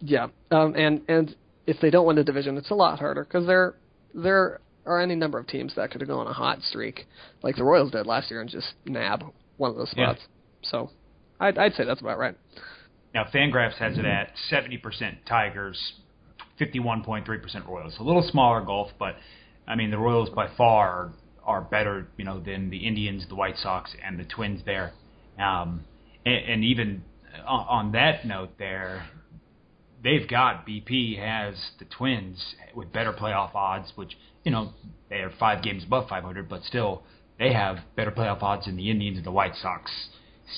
[0.00, 1.34] yeah, um, and and
[1.66, 3.74] if they don't win the division, it's a lot harder because there
[4.14, 7.06] there are any number of teams that could go on a hot streak,
[7.42, 9.24] like the Royals did last year, and just nab
[9.56, 10.20] one of those spots.
[10.20, 10.70] Yeah.
[10.70, 10.90] So,
[11.40, 12.36] I'd I'd say that's about right.
[13.14, 14.82] Now, Fangraphs has it at 70%
[15.28, 15.78] Tigers,
[16.58, 17.94] 51.3% Royals.
[18.00, 19.16] A little smaller gulf, but
[19.66, 21.12] I mean the Royals by far
[21.44, 24.92] are better, you know, than the Indians, the White Sox, and the Twins there.
[25.38, 25.84] Um,
[26.24, 27.02] and, and even
[27.46, 29.04] on, on that note, there
[30.02, 34.72] they've got BP has the Twins with better playoff odds, which you know
[35.08, 37.02] they are five games above 500, but still
[37.38, 39.90] they have better playoff odds than the Indians and the White Sox.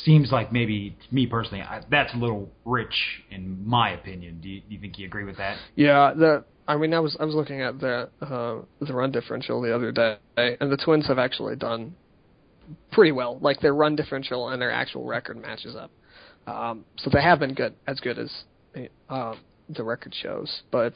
[0.04, 4.40] Seems like maybe to me personally, I, that's a little rich in my opinion.
[4.40, 5.56] Do you, do you think you agree with that?
[5.76, 9.60] Yeah, the I mean, I was I was looking at the uh, the run differential
[9.60, 11.94] the other day, and the Twins have actually done
[12.92, 13.38] pretty well.
[13.40, 15.90] Like their run differential and their actual record matches up.
[16.46, 18.30] Um, so they have been good, as good as
[19.08, 19.34] uh,
[19.68, 20.62] the record shows.
[20.70, 20.94] But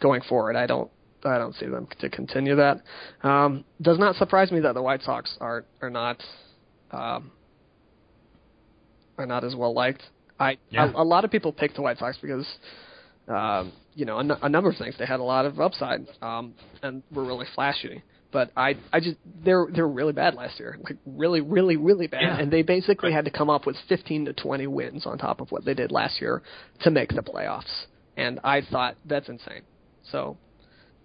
[0.00, 0.90] going forward, I don't
[1.24, 2.82] I don't see them to continue that.
[3.22, 6.22] Um, does not surprise me that the White Sox are are not
[6.90, 7.30] um,
[9.18, 10.02] are not as well liked.
[10.38, 10.92] I yeah.
[10.92, 12.46] a, a lot of people pick the White Sox because
[13.28, 14.94] um, you know, a, n- a number of things.
[14.98, 18.02] They had a lot of upside um, and were really flashy.
[18.36, 22.20] But I, I just they're they're really bad last year, like really, really, really bad.
[22.20, 22.38] Yeah.
[22.38, 25.50] And they basically had to come up with 15 to 20 wins on top of
[25.50, 26.42] what they did last year
[26.82, 27.86] to make the playoffs.
[28.14, 29.62] And I thought that's insane.
[30.12, 30.36] So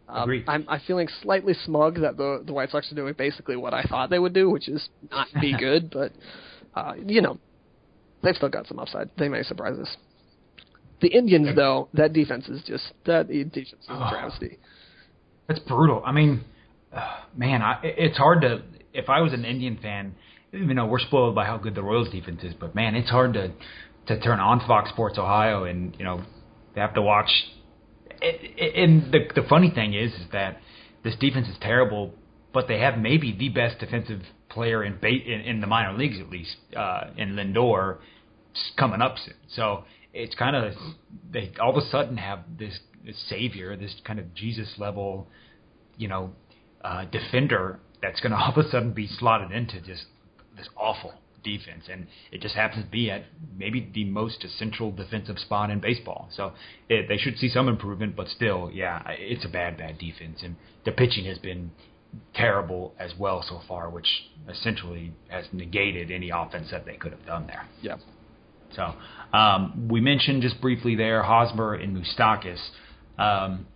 [0.10, 3.74] um, I'm I'm feeling slightly smug that the the White Sox are doing basically what
[3.74, 5.90] I thought they would do, which is not be good.
[5.90, 6.12] but
[6.76, 7.38] uh, you know,
[8.24, 9.10] they've still got some upside.
[9.18, 9.96] They may surprise us.
[11.00, 14.60] The Indians, though, that defense is just that defense is a travesty.
[15.48, 16.04] That's brutal.
[16.06, 16.44] I mean,
[17.38, 18.62] man, I, it's hard to.
[18.94, 20.16] If I was an Indian fan,
[20.52, 23.34] you know, we're spoiled by how good the Royals defense is, but man, it's hard
[23.34, 23.52] to
[24.08, 26.24] to turn on Fox Sports Ohio and you know
[26.76, 27.30] have to watch.
[28.22, 30.60] And the the funny thing is, is that
[31.04, 32.14] this defense is terrible,
[32.54, 36.30] but they have maybe the best defensive player in in, in the minor leagues at
[36.30, 37.98] least uh, in Lindor
[38.78, 39.36] coming up soon.
[39.56, 40.74] So it's kind of
[41.32, 45.28] they all of a sudden have this, this savior, this kind of Jesus level,
[45.98, 46.32] you know,
[46.84, 50.06] uh, defender that's going to all of a sudden be slotted into just
[50.58, 51.14] this awful
[51.44, 53.24] defense, and it just happens to be at
[53.58, 56.30] maybe the most essential defensive spot in baseball.
[56.36, 56.54] So
[56.88, 60.56] it, they should see some improvement, but still, yeah, it's a bad, bad defense, and
[60.86, 61.72] the pitching has been
[62.36, 64.08] terrible as well so far, which
[64.50, 67.68] essentially has negated any offense that they could have done there.
[67.82, 67.98] Yeah.
[68.76, 68.94] So
[69.38, 72.60] um, we mentioned just briefly there Hosmer and Moustakas.
[73.18, 73.68] Um,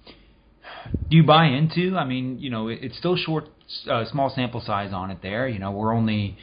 [1.10, 1.96] do you buy into?
[1.96, 3.46] I mean, you know, it, it's still short,
[3.90, 5.20] uh, small sample size on it.
[5.22, 6.38] There, you know, we're only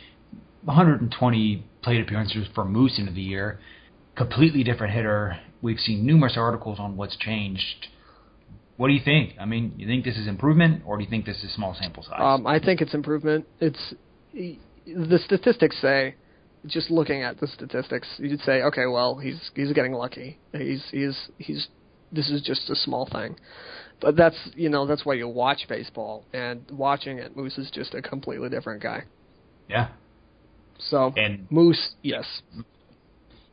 [0.64, 3.58] 120 plate appearances for Moose into the year.
[4.16, 5.38] Completely different hitter.
[5.60, 7.88] We've seen numerous articles on what's changed.
[8.76, 9.34] What do you think?
[9.40, 12.02] I mean, you think this is improvement, or do you think this is small sample
[12.02, 12.18] size?
[12.18, 13.46] Um, I think it's improvement.
[13.60, 13.94] It's
[14.32, 16.16] the statistics say
[16.66, 20.38] just looking at the statistics, you'd say, okay, well, he's he's getting lucky.
[20.52, 21.68] He's he's he's
[22.12, 23.36] this is just a small thing.
[24.02, 27.94] But that's you know that's why you watch baseball, and watching it, Moose is just
[27.94, 29.04] a completely different guy.
[29.68, 29.88] Yeah.
[30.90, 32.24] So and Moose, yes.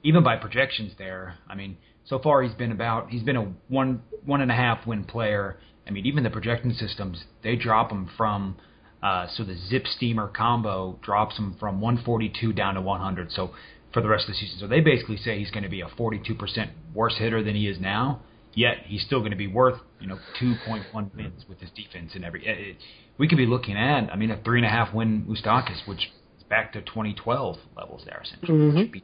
[0.03, 4.01] Even by projections, there, I mean, so far he's been about he's been a one
[4.25, 5.57] one and a half win player.
[5.87, 8.57] I mean, even the projection systems they drop him from
[9.03, 13.31] uh, so the Zip Steamer combo drops him from 142 down to 100.
[13.31, 13.51] So
[13.93, 15.87] for the rest of the season, so they basically say he's going to be a
[15.87, 18.21] 42% worse hitter than he is now.
[18.59, 22.25] Yet he's still going to be worth you know 2.1 wins with his defense and
[22.25, 22.45] every.
[22.45, 22.75] It,
[23.17, 26.09] we could be looking at I mean a three and a half win Moustakas, which
[26.37, 28.77] is back to 2012 levels there essentially, mm-hmm.
[28.77, 29.03] which would be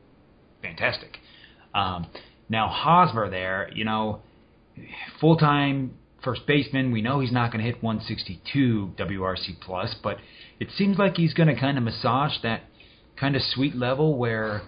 [0.61, 1.19] fantastic.
[1.73, 2.07] Um,
[2.49, 4.23] now Hosmer there, you know,
[5.21, 6.91] full time first baseman.
[6.91, 10.17] We know he's not going to hit 162 WRC plus, but
[10.59, 12.63] it seems like he's going to kind of massage that
[13.17, 14.63] kind of sweet level where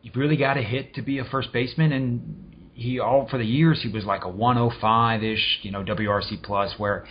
[0.00, 1.90] you've really got to hit to be a first baseman.
[1.90, 2.47] And
[2.78, 6.74] he all for the years he was like a 105 ish, you know, WRC plus,
[6.78, 7.04] where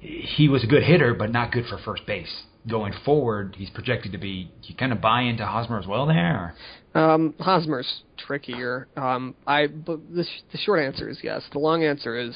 [0.00, 2.42] he was a good hitter but not good for first base.
[2.68, 4.50] Going forward, he's projected to be.
[4.62, 6.54] You kind of buy into Hosmer as well there.
[6.94, 8.88] Um, Hosmer's trickier.
[8.96, 11.42] Um, I but the, the short answer is yes.
[11.52, 12.34] The long answer is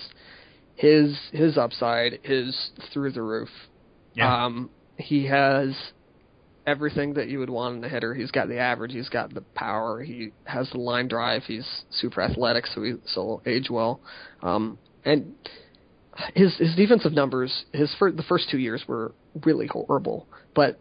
[0.77, 3.49] his his upside is through the roof.
[4.15, 4.45] Yeah.
[4.45, 5.75] Um, he has
[6.69, 8.15] everything that you would want in a hitter.
[8.15, 8.93] He's got the average.
[8.93, 10.03] He's got the power.
[10.03, 11.45] He has the line drive.
[11.45, 14.01] He's super athletic, so he so age well.
[14.43, 15.35] Um, and
[16.35, 19.13] his his defensive numbers his fir- the first two years were
[19.45, 20.79] really horrible, but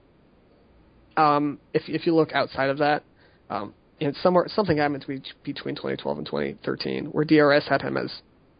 [1.16, 3.04] um, if if you look outside of that,
[3.50, 8.12] um, and somewhere something happened between between 2012 and 2013 where DRS had him as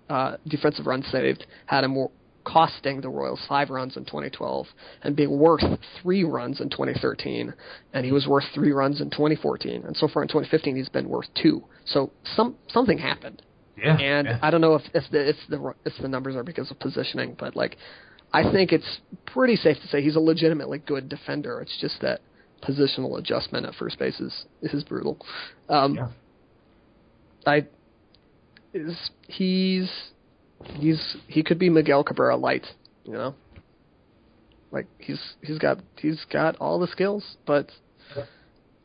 [0.10, 2.08] uh, defensive runs saved, had him
[2.48, 4.68] costing the Royals five runs in 2012
[5.04, 5.62] and being worth
[6.02, 7.54] three runs in 2013,
[7.93, 11.10] and he was worth three runs in 2014, and so far in 2015 he's been
[11.10, 11.64] worth two.
[11.86, 13.41] So some something happened.
[13.78, 14.39] Yeah, and yeah.
[14.41, 17.36] I don't know if if the if the if the numbers are because of positioning,
[17.38, 17.78] but like
[18.32, 21.60] I think it's pretty safe to say he's a legitimately good defender.
[21.62, 22.22] It's just that
[22.64, 25.20] positional adjustment at first base is is brutal.
[25.70, 26.08] Um, Yeah.
[27.45, 27.68] I
[28.74, 29.89] is he's
[30.64, 32.66] he's he could be Miguel Cabrera light,
[33.03, 33.36] you know.
[34.72, 37.72] Like he's he's got he's got all the skills, but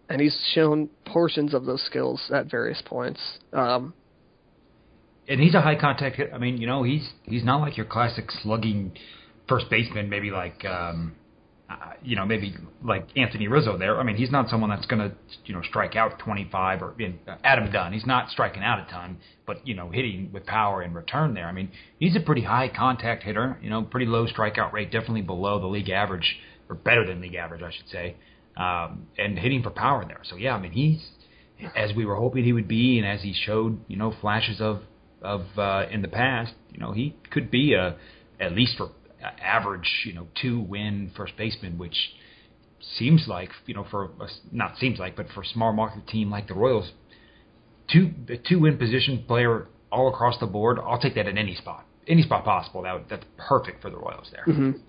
[0.08, 3.20] and he's shown portions of those skills at various points.
[3.52, 3.94] Um,
[5.28, 6.20] and he's a high contact.
[6.32, 8.92] I mean, you know, he's he's not like your classic slugging
[9.48, 10.08] first baseman.
[10.08, 11.14] Maybe like, um,
[11.80, 12.54] uh, you know, maybe
[12.84, 13.78] like Anthony Rizzo.
[13.78, 13.98] There.
[13.98, 17.18] I mean, he's not someone that's going to you know strike out 25 or in,
[17.26, 17.92] uh, Adam Dunn.
[17.92, 21.34] He's not striking out a ton, but you know, hitting with power in return.
[21.34, 21.46] There.
[21.46, 23.58] I mean, he's a pretty high contact hitter.
[23.62, 27.34] You know, pretty low strikeout rate, definitely below the league average or better than league
[27.34, 28.16] average, I should say.
[28.56, 30.20] Um, and hitting for power there.
[30.24, 31.02] So yeah, I mean, he's
[31.76, 34.82] as we were hoping he would be, and as he showed, you know, flashes of
[35.22, 37.96] of uh, in the past, you know, he could be a
[38.40, 38.90] at least for uh,
[39.22, 41.96] average, you know, two win first baseman, which
[42.98, 46.30] seems like, you know, for a, not seems like, but for a small market team
[46.30, 46.92] like the Royals,
[47.92, 50.78] two a two win position player all across the board.
[50.78, 52.82] I'll take that at any spot, any spot possible.
[52.82, 54.44] That would, that's perfect for the Royals there.
[54.46, 54.80] mhm.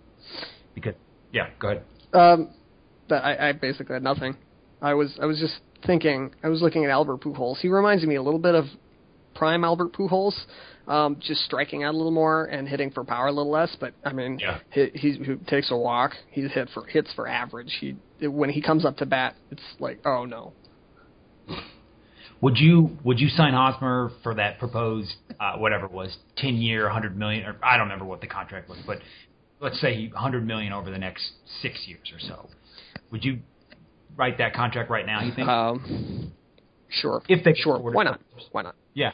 [0.74, 0.96] Because
[1.32, 1.84] yeah, go ahead.
[2.14, 2.50] Um,
[3.08, 4.38] but I, I basically had nothing.
[4.82, 6.34] I was I was just thinking.
[6.44, 7.58] I was looking at Albert Pujols.
[7.58, 8.66] He reminds me a little bit of
[9.36, 10.36] prime Albert Pujols,
[10.88, 13.76] um, just striking out a little more and hitting for power a little less.
[13.80, 14.60] But I mean, Yeah.
[14.72, 16.12] he, he who takes a walk.
[16.32, 17.78] He hit for hits for average.
[17.80, 17.96] He
[18.28, 20.54] when he comes up to bat, it's like oh no.
[22.42, 26.90] Would you would you sign Hosmer for that proposed uh, whatever it was ten year,
[26.90, 29.00] hundred million, or I don't remember what the contract was, but
[29.62, 31.24] let's say hundred million over the next
[31.62, 32.50] six years or so.
[33.12, 33.40] Would you
[34.18, 35.22] write that contract right now?
[35.24, 35.48] You think?
[35.48, 36.34] Um,
[36.90, 37.22] sure.
[37.30, 37.78] if they sure.
[37.78, 38.20] afford Why not?
[38.52, 38.76] Why not?
[38.94, 39.12] Yeah.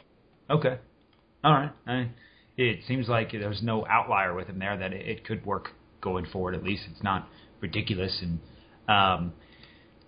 [0.50, 0.78] Okay.
[1.44, 1.72] All right.
[1.86, 2.10] I,
[2.56, 5.68] it seems like there's no outlier with him there that it, it could work
[6.00, 6.54] going forward.
[6.54, 7.28] At least it's not
[7.60, 8.40] ridiculous, and
[8.88, 9.32] um,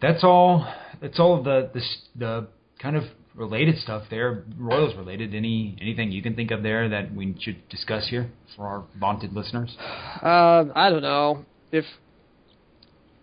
[0.00, 0.66] that's all.
[1.00, 1.82] That's all of the the
[2.18, 2.48] the
[2.80, 5.34] kind of related stuff there, Royals related.
[5.34, 9.32] Any anything you can think of there that we should discuss here for our vaunted
[9.32, 9.74] listeners?
[10.22, 11.84] Uh, I don't know if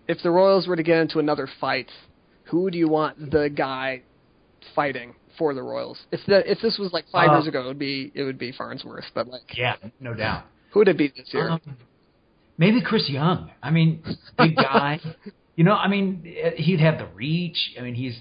[0.07, 1.89] if the Royals were to get into another fight,
[2.45, 4.01] who do you want the guy
[4.76, 5.97] fighting for the Royals?
[6.11, 8.37] If the if this was like five Uh, years ago, it would be it would
[8.37, 9.05] be Farnsworth.
[9.15, 10.43] But like, Yeah, no doubt.
[10.71, 11.49] who would it be this year?
[11.49, 11.61] Um,
[12.59, 13.49] maybe Chris Young.
[13.63, 14.03] I mean,
[14.37, 14.99] big guy.
[15.55, 16.23] you know, I mean,
[16.57, 17.57] he'd have the reach.
[17.79, 18.19] I mean, he's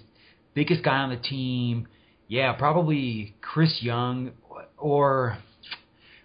[0.55, 1.89] biggest guy on the team.
[2.29, 4.33] Yeah, probably Chris Young
[4.77, 5.39] or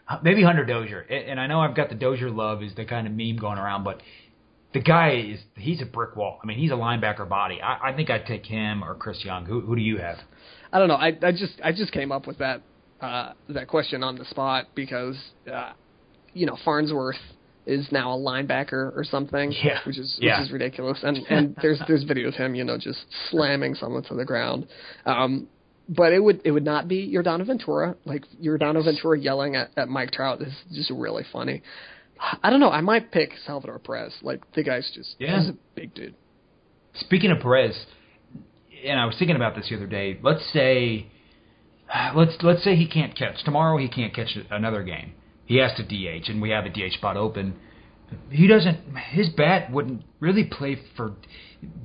[0.07, 0.99] uh, maybe Hunter Dozier.
[1.01, 3.83] And I know I've got the Dozier love is the kind of meme going around,
[3.83, 4.01] but
[4.73, 6.39] the guy is he's a brick wall.
[6.43, 7.61] I mean, he's a linebacker body.
[7.61, 9.45] I, I think I'd take him or Chris Young.
[9.45, 10.17] Who who do you have?
[10.73, 10.95] I don't know.
[10.95, 12.61] I I just I just came up with that
[12.99, 15.15] uh, that question on the spot because
[15.51, 15.73] uh,
[16.33, 17.15] you know Farnsworth
[17.65, 19.79] is now a linebacker or something, Yeah.
[19.85, 20.39] which is Yeah.
[20.39, 20.99] which is ridiculous.
[21.03, 24.67] And and there's there's video of him, you know, just slamming someone to the ground.
[25.05, 25.47] Um,
[25.87, 27.95] but it would it would not be Yordano Ventura.
[28.05, 31.61] Like Yordano Ventura yelling at, at Mike Trout is just really funny.
[32.41, 32.69] I don't know.
[32.69, 34.13] I might pick Salvador Perez.
[34.21, 35.39] Like the guy's just Yeah.
[35.39, 36.15] he's a big dude.
[36.95, 37.75] Speaking of Perez,
[38.85, 40.19] and I was thinking about this the other day.
[40.21, 41.07] Let's say,
[42.15, 43.77] let's let's say he can't catch tomorrow.
[43.77, 45.13] He can't catch another game.
[45.45, 47.55] He has to DH, and we have a DH spot open.
[48.29, 48.79] He doesn't.
[49.11, 51.09] His bat wouldn't really play for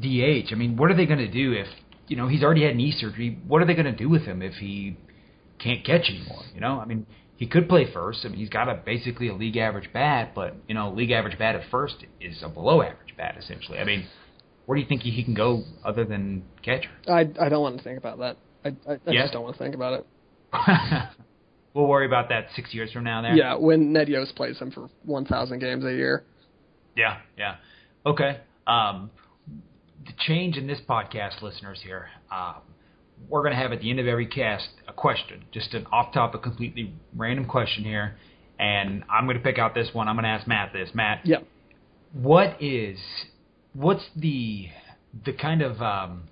[0.01, 0.53] DH.
[0.53, 1.67] I mean, what are they going to do if
[2.07, 3.39] you know he's already had knee surgery?
[3.47, 4.97] What are they going to do with him if he
[5.59, 6.43] can't catch anymore?
[6.55, 8.21] You know, I mean, he could play first.
[8.25, 11.39] I mean, he's got a basically a league average bat, but you know, league average
[11.39, 13.79] bat at first is a below average bat essentially.
[13.79, 14.07] I mean,
[14.69, 16.91] where do you think he, can go other than catcher?
[17.07, 18.37] I I don't want to think about that.
[18.67, 19.23] I I, I Yeah?
[19.23, 20.07] just don't want to think about it.
[21.73, 23.23] we'll worry about that six years from now.
[23.23, 23.35] There.
[23.35, 26.23] Yeah, when Ned Yost plays him for 1,000 games a year.
[26.95, 27.57] Yeah, yeah.
[28.05, 28.41] Okay.
[28.67, 29.11] Um,
[30.05, 32.57] the change in this podcast, listeners here, um,
[33.31, 36.43] we're going to have at the end of every cast a question, just an off-topic,
[36.43, 38.17] completely random question here,
[38.59, 40.09] and I'm going to pick out this one.
[40.09, 40.91] I'm going to ask Matt this.
[40.95, 41.47] Matt, Yep.
[42.13, 42.99] what is,
[43.73, 44.69] what's the,
[45.25, 46.25] the kind of, um,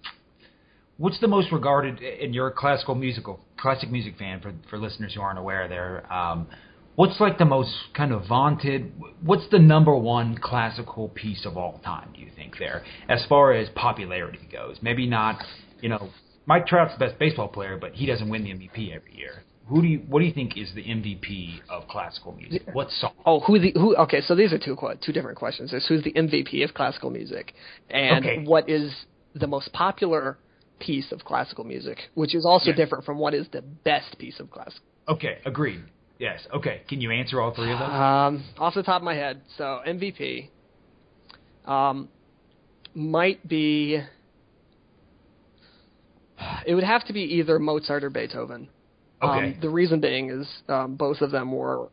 [0.98, 5.14] what's the most regarded, and you're a classical musical, classic music fan for for listeners
[5.14, 6.12] who aren't aware there.
[6.12, 6.46] Um,
[6.94, 8.92] what's like the most kind of vaunted?
[9.22, 12.10] What's the number one classical piece of all time?
[12.14, 14.78] Do you think there, as far as popularity goes?
[14.82, 15.42] Maybe not.
[15.80, 16.08] You know,
[16.46, 19.42] Mike Trout's the best baseball player, but he doesn't win the MVP every year.
[19.68, 22.62] Who do you what do you think is the MVP of classical music?
[22.72, 23.12] What song?
[23.24, 23.96] Oh, who the who?
[23.96, 25.72] Okay, so these are two two different questions.
[25.72, 27.54] There's who's the MVP of classical music,
[27.90, 28.44] and Okay.
[28.44, 28.94] what is
[29.34, 30.38] the most popular
[30.78, 34.50] piece of classical music, which is also different from what is the best piece of
[34.50, 34.84] classical.
[35.08, 35.82] Okay, agreed.
[36.18, 36.46] Yes.
[36.54, 36.82] Okay.
[36.88, 37.88] Can you answer all three of those?
[37.88, 40.48] Um, off the top of my head, so MVP
[41.64, 42.08] um,
[42.94, 44.00] might be.
[46.66, 48.68] It would have to be either Mozart or Beethoven.
[49.22, 49.54] Okay.
[49.54, 51.88] Um, the reason being is um, both of them were.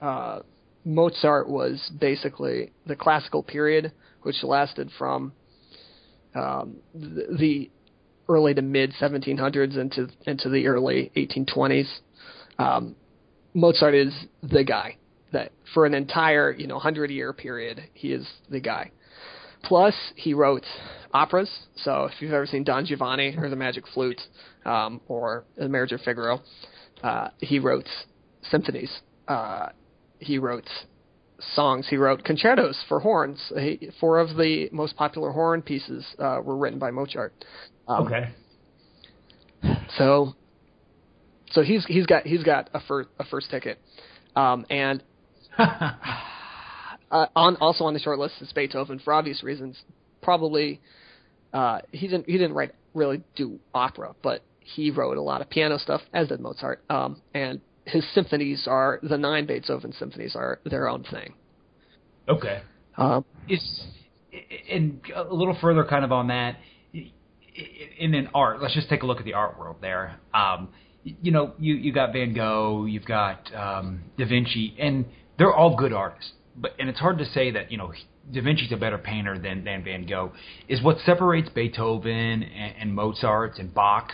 [0.00, 0.40] Uh,
[0.84, 3.92] Mozart was basically the classical period,
[4.22, 5.32] which lasted from
[6.34, 7.70] um, the, the
[8.28, 11.88] early to mid 1700s into into the early 1820s.
[12.58, 12.94] Um,
[13.54, 14.96] Mozart is the guy
[15.32, 18.90] that for an entire you know hundred year period he is the guy.
[19.66, 20.64] Plus he wrote
[21.12, 21.50] operas.
[21.76, 24.20] So if you've ever seen Don Giovanni or The Magic Flute
[24.64, 26.40] um, or The Marriage of Figaro,
[27.02, 27.88] uh, he wrote
[28.50, 28.90] symphonies.
[29.26, 29.68] Uh,
[30.18, 30.68] he wrote
[31.54, 31.86] songs.
[31.88, 33.52] He wrote concertos for horns.
[33.58, 37.34] He, four of the most popular horn pieces uh, were written by Mozart.
[37.88, 38.28] Um, okay.
[39.96, 40.34] so,
[41.50, 43.78] so he's he's got he's got a first a first ticket,
[44.34, 45.02] um, and
[47.16, 49.76] uh, on also on the short list is Beethoven for obvious reasons.
[50.22, 50.80] Probably
[51.52, 55.48] uh, he didn't he didn't write really do opera, but he wrote a lot of
[55.48, 56.82] piano stuff, as did Mozart.
[56.90, 61.34] Um, and his symphonies are the nine Beethoven symphonies are their own thing.
[62.28, 62.62] okay.
[62.98, 63.62] Um, is
[64.70, 66.56] and a little further kind of on that
[67.98, 70.68] in an art let's just take a look at the art world there um
[71.04, 75.06] you know you you got van gogh you've got um da vinci and
[75.38, 77.92] they're all good artists but and it's hard to say that you know
[78.32, 80.32] da vinci's a better painter than than van gogh
[80.68, 84.12] is what separates beethoven and, and mozart and bach.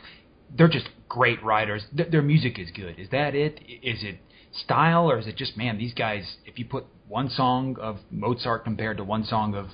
[0.54, 1.82] They're just great writers.
[1.96, 2.98] Th- their music is good.
[2.98, 3.58] Is that it?
[3.82, 4.18] Is it
[4.64, 8.64] style or is it just man these guys if you put one song of mozart
[8.64, 9.66] compared to one song of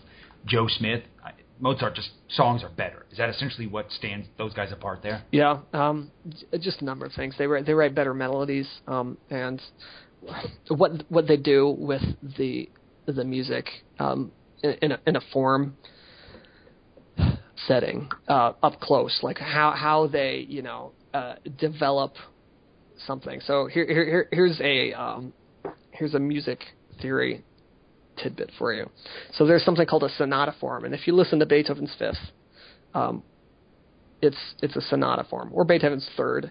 [0.47, 3.07] joe smith I- mozart just songs are better.
[3.11, 5.25] Is that essentially what stands those guys apart there?
[5.33, 6.11] Yeah, um,
[6.61, 7.35] just a number of things.
[7.39, 9.61] They write they write better melodies, um, and
[10.69, 12.03] what what they do with
[12.37, 12.69] the
[13.07, 13.67] the music
[13.99, 15.77] um, in, in a in a form
[17.67, 22.15] setting uh, up close, like how how they you know uh, develop
[23.07, 23.41] something.
[23.41, 25.33] So here, here here- here's a um,
[25.93, 26.61] here's a music
[27.01, 27.45] theory
[28.23, 28.91] tidbit for you.
[29.35, 32.17] So there's something called a sonata form, and if you listen to Beethoven's Fifth,
[32.95, 33.23] um,
[34.21, 36.51] it's it's a sonata form or Beethoven's third.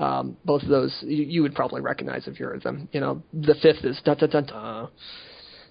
[0.00, 2.88] Um, both of those you, you would probably recognize if you heard them.
[2.92, 4.00] You know, the fifth is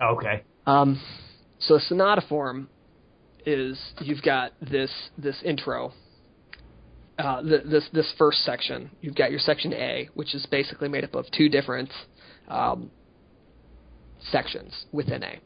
[0.02, 1.02] okay Um,
[1.60, 2.70] so sonata form
[3.46, 5.94] is you've got this this intro.
[7.20, 11.04] Uh, th this this first section, you've got your section A, which is basically made
[11.04, 11.92] up of two different
[12.48, 12.90] um,
[14.32, 15.40] sections within A,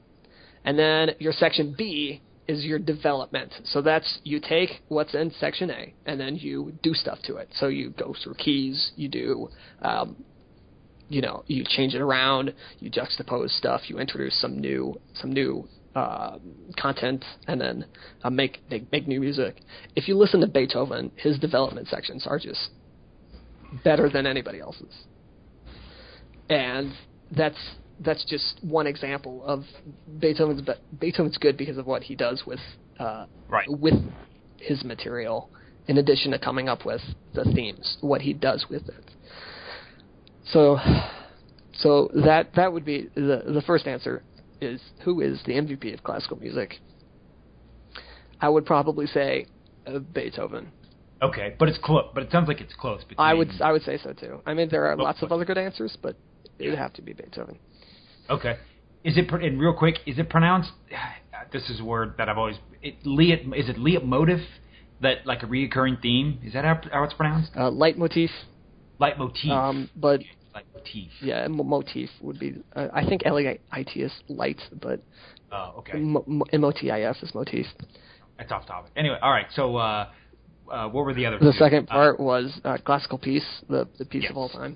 [0.63, 3.53] and then your section B is your development.
[3.65, 7.49] So that's you take what's in section A and then you do stuff to it.
[7.55, 9.49] So you go through keys, you do
[9.81, 10.15] um,
[11.09, 15.67] you know you change it around, you juxtapose stuff, you introduce some new some new
[15.95, 16.37] uh,
[16.79, 17.85] content, and then
[18.23, 19.61] uh, make, make make new music.
[19.95, 22.69] If you listen to Beethoven, his development sections are just
[23.83, 24.93] better than anybody else's,
[26.49, 26.93] and
[27.35, 27.57] that's
[27.99, 29.63] that's just one example of
[30.19, 32.59] Beethoven's be- Beethoven's good because of what he does with
[32.99, 33.67] uh, Right.
[33.69, 33.95] with
[34.59, 35.49] his material,
[35.87, 37.01] in addition to coming up with
[37.33, 39.03] the themes, what he does with it.
[40.51, 40.77] So,
[41.73, 44.23] so that that would be the the first answer
[44.61, 46.79] is who is the MVP of classical music?
[48.39, 49.45] I would probably say
[49.85, 50.71] uh, Beethoven.
[51.21, 53.83] okay but it's close but it sounds like it's close between I would I would
[53.83, 54.41] say so too.
[54.45, 56.15] I mean, there are lots of other good answers, but
[56.59, 57.57] it would have to be Beethoven.
[58.29, 58.57] Okay.
[59.03, 59.95] Is it and real quick?
[60.05, 60.71] Is it pronounced?
[61.53, 62.57] This is a word that I've always.
[62.81, 64.41] It, leit, is it leitmotif?
[64.99, 66.39] That like a reoccurring theme?
[66.43, 67.51] Is that how, how it's pronounced?
[67.55, 68.29] Uh, leitmotif,
[68.99, 69.49] Leitmotif.
[69.49, 70.19] um, but
[70.53, 71.07] Leitmotif.
[71.21, 72.55] yeah, mo- motif would be.
[72.75, 74.99] Uh, I think L E I T is light, but
[75.53, 75.93] Oh, okay.
[75.93, 77.65] M O T I F is motif.
[78.37, 78.91] That's off topic.
[78.97, 79.45] Anyway, all right.
[79.55, 80.09] So, uh,
[80.69, 81.37] uh, what were the other?
[81.39, 81.57] The two?
[81.59, 84.31] second Uh, part was uh, classical piece, the the piece Yes.
[84.31, 84.75] of all time.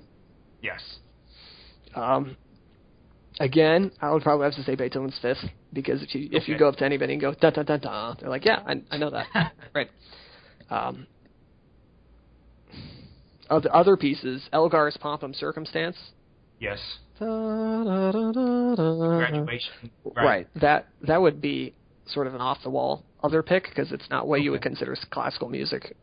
[0.62, 0.80] yes.
[1.94, 2.36] Um,
[3.40, 6.68] again, I would probably have to say Beethoven's Fifth because if you if you go
[6.68, 9.10] up to anybody and go da da da da, they're like, yeah, I, I know
[9.10, 9.90] that, right?
[10.70, 11.06] Um,
[13.50, 15.96] other other pieces, Elgar's Pomp and Circumstance.
[16.58, 16.78] Yes.
[17.18, 17.26] Da,
[17.84, 19.90] da, da, Graduation.
[20.04, 20.48] Right.
[20.60, 21.74] That that would be
[22.06, 24.96] sort of an off the wall other pick because it's not what you would consider
[25.10, 25.96] classical music.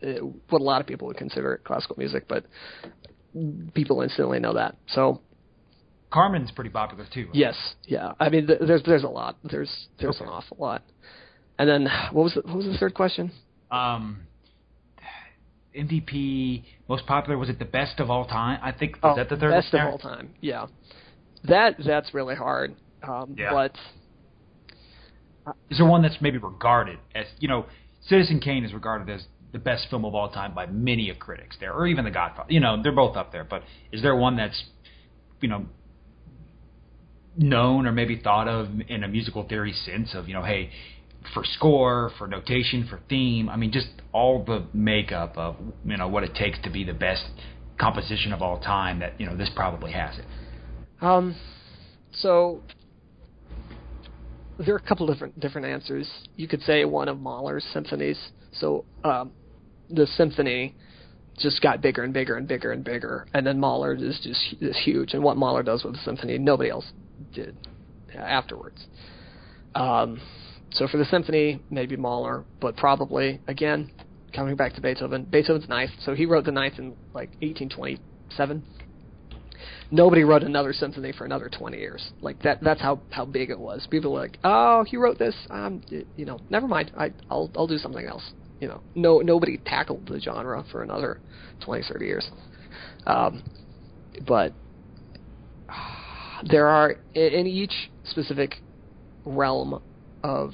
[0.00, 2.44] It, what a lot of people would consider classical music, but
[3.74, 4.76] people instantly know that.
[4.88, 5.20] So
[6.14, 7.26] Carmen's pretty popular too.
[7.26, 7.34] Right?
[7.34, 7.56] yes,
[7.86, 8.12] yeah.
[8.20, 9.36] I mean, th- there's there's a lot.
[9.42, 10.24] There's there's Okay.
[10.24, 10.82] an awful lot.
[11.58, 13.32] And then what was the, what was the third question?
[13.70, 14.20] Um,
[15.76, 18.60] MVP most popular was it the best of all time?
[18.62, 20.34] I think was that the third Oh, best one of all time?
[20.40, 20.66] Yeah,
[21.48, 22.74] that that's really hard.
[23.02, 23.50] Um, Yeah.
[23.50, 23.76] But
[25.70, 27.66] Is there one that's maybe regarded as you know,
[28.08, 31.56] Citizen Kane is regarded as the best film of all time by many of critics
[31.60, 32.52] there, or even The Godfather.
[32.52, 33.44] You know, they're both up there.
[33.44, 33.62] But
[33.92, 34.64] is there one that's
[35.40, 35.66] you know
[37.36, 40.70] known or maybe thought of in a musical theory sense of you know, hey,
[41.32, 43.48] for score, for notation, for theme?
[43.48, 46.94] I mean, just all the makeup of you know what it takes to be the
[46.94, 47.24] best
[47.78, 49.00] composition of all time.
[49.00, 50.24] That you know, this probably has it.
[51.00, 51.36] Um,
[52.12, 52.62] so
[54.58, 56.08] there are a couple different different answers.
[56.36, 58.18] You could say one of Mahler's symphonies.
[58.52, 59.32] So um,
[59.90, 60.74] the symphony
[61.38, 64.78] just got bigger and bigger and bigger and bigger, and then Mahler is just is
[64.84, 65.14] huge.
[65.14, 66.84] And what Mahler does with the symphony, nobody else
[67.32, 67.56] did
[68.14, 68.86] afterwards.
[69.74, 70.20] Um,
[70.72, 73.90] so for the symphony, maybe Mahler, but probably again
[74.34, 75.24] coming back to Beethoven.
[75.24, 78.64] Beethoven's ninth, so he wrote the ninth in like 1827
[79.90, 82.12] nobody wrote another symphony for another 20 years.
[82.20, 83.86] Like that that's how how big it was.
[83.90, 85.34] People were like, "Oh, he wrote this.
[85.50, 85.82] Um,
[86.16, 86.92] you know, never mind.
[86.96, 88.22] I I'll I'll do something else."
[88.60, 91.20] You know, no nobody tackled the genre for another
[91.64, 92.30] 20, 30 years.
[93.06, 93.42] Um,
[94.26, 94.52] but
[96.50, 98.56] there are in, each specific
[99.24, 99.82] realm
[100.22, 100.52] of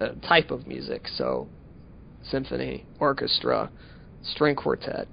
[0.00, 1.06] uh, type of music.
[1.16, 1.48] So,
[2.22, 3.70] symphony, orchestra,
[4.22, 5.08] string quartet,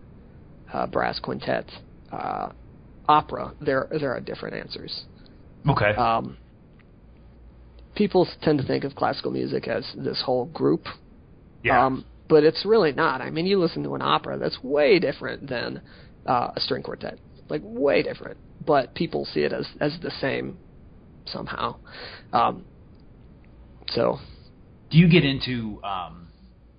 [0.73, 1.69] uh, brass quintet,
[2.11, 2.49] uh,
[3.07, 3.53] opera.
[3.61, 5.05] There there are different answers.
[5.67, 5.95] Okay.
[5.95, 6.37] Um,
[7.95, 10.85] people tend to think of classical music as this whole group,
[11.63, 11.85] yeah.
[11.85, 13.21] um, but it's really not.
[13.21, 15.81] I mean, you listen to an opera that's way different than
[16.25, 17.19] uh, a string quartet,
[17.49, 18.37] like way different.
[18.65, 20.57] But people see it as as the same
[21.25, 21.77] somehow.
[22.33, 22.65] Um,
[23.89, 24.19] so
[24.89, 26.27] do you get into um,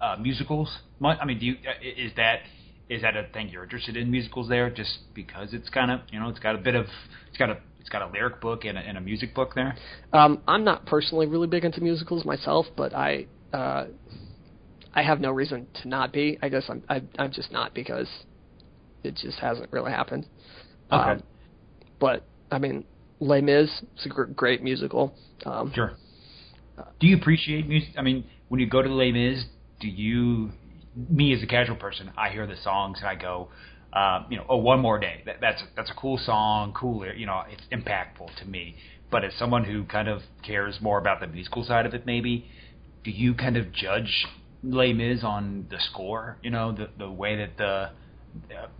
[0.00, 0.70] uh, musicals?
[1.02, 2.40] I mean, do you uh, is that
[2.88, 4.70] is that a thing you're interested in musicals there?
[4.70, 6.86] Just because it's kind of you know it's got a bit of
[7.28, 9.76] it's got a it's got a lyric book and a, and a music book there.
[10.12, 13.86] Um, I'm not personally really big into musicals myself, but I uh,
[14.94, 16.38] I have no reason to not be.
[16.42, 18.08] I guess I'm I, I'm just not because
[19.04, 20.26] it just hasn't really happened.
[20.90, 21.10] Okay.
[21.10, 21.22] Um,
[22.00, 22.84] but I mean,
[23.20, 23.68] Les Mis
[23.98, 25.14] is a gr- great musical.
[25.44, 25.92] Um, Sure.
[27.00, 27.90] Do you appreciate music?
[27.98, 29.44] I mean, when you go to Les Mis,
[29.80, 30.50] do you,
[30.94, 33.48] me as a casual person, I hear the songs and I go,
[33.92, 35.22] uh, you know, oh, one more day.
[35.26, 37.04] That, that's that's a cool song, cool.
[37.16, 38.76] You know, it's impactful to me.
[39.10, 42.46] But as someone who kind of cares more about the musical side of it, maybe,
[43.02, 44.26] do you kind of judge
[44.62, 46.36] Les Mis on the score?
[46.42, 47.90] You know, the the way that the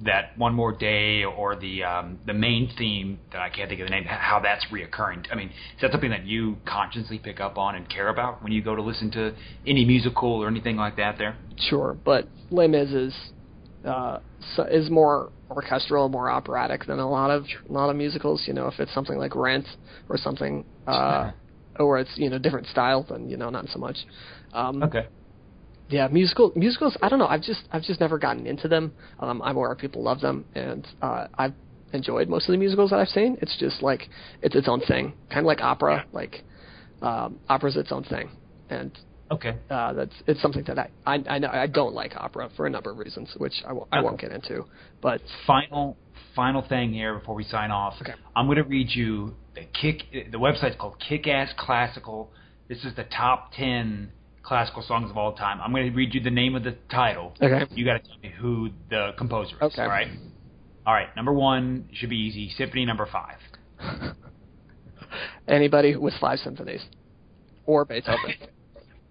[0.05, 3.87] that one more day or the um, the main theme that I can't think of
[3.87, 5.27] the name, how that's reoccurring.
[5.33, 8.53] I mean, is that something that you consciously pick up on and care about when
[8.53, 9.35] you go to listen to
[9.67, 11.19] any musical or anything like that?
[11.19, 11.37] There.
[11.59, 13.15] Sure, but Les Mis is
[13.85, 14.19] uh,
[14.71, 18.45] is more orchestral, more operatic than a lot of a lot of musicals.
[18.47, 19.67] You know, if it's something like Rent
[20.09, 21.33] or something, uh,
[21.79, 23.97] or it's you know different style, then you know not so much.
[24.53, 25.07] Um, Okay.
[25.89, 26.97] Yeah, musical musicals.
[27.03, 27.27] I don't know.
[27.27, 28.93] I've just I've just never gotten into them.
[29.21, 31.55] Um, I'm aware people love them, and uh, I've
[31.93, 33.39] enjoyed most of the musicals that I've seen.
[33.41, 34.09] It's just like
[34.43, 36.05] it's its own thing, kind of like opera.
[36.13, 36.45] Like
[37.01, 38.29] um, opera's its own thing,
[38.71, 38.91] and
[39.31, 39.57] Okay.
[39.71, 42.71] uh, that's it's something that I, I I know I don't like opera for a
[42.71, 44.65] number of reasons, which I won't, I won't get into.
[45.01, 45.97] But Final
[46.35, 47.95] final thing here before we sign off.
[48.01, 48.15] Okay.
[48.37, 50.03] I'm going to read you the kick.
[50.33, 52.31] The website's called Kick Ass Classical.
[52.69, 54.13] This is the top ten
[54.49, 55.61] classical songs of all time.
[55.61, 57.35] I'm going to read you the name of the title.
[57.41, 59.63] okay, You got to tell me who the composer is.
[59.63, 59.83] Okay.
[59.83, 60.09] All right.
[60.87, 61.15] All right.
[61.15, 62.49] Number one should be easy.
[62.57, 63.37] Symphony number five.
[65.49, 66.83] anybody with five symphonies
[67.67, 68.35] or Beethoven.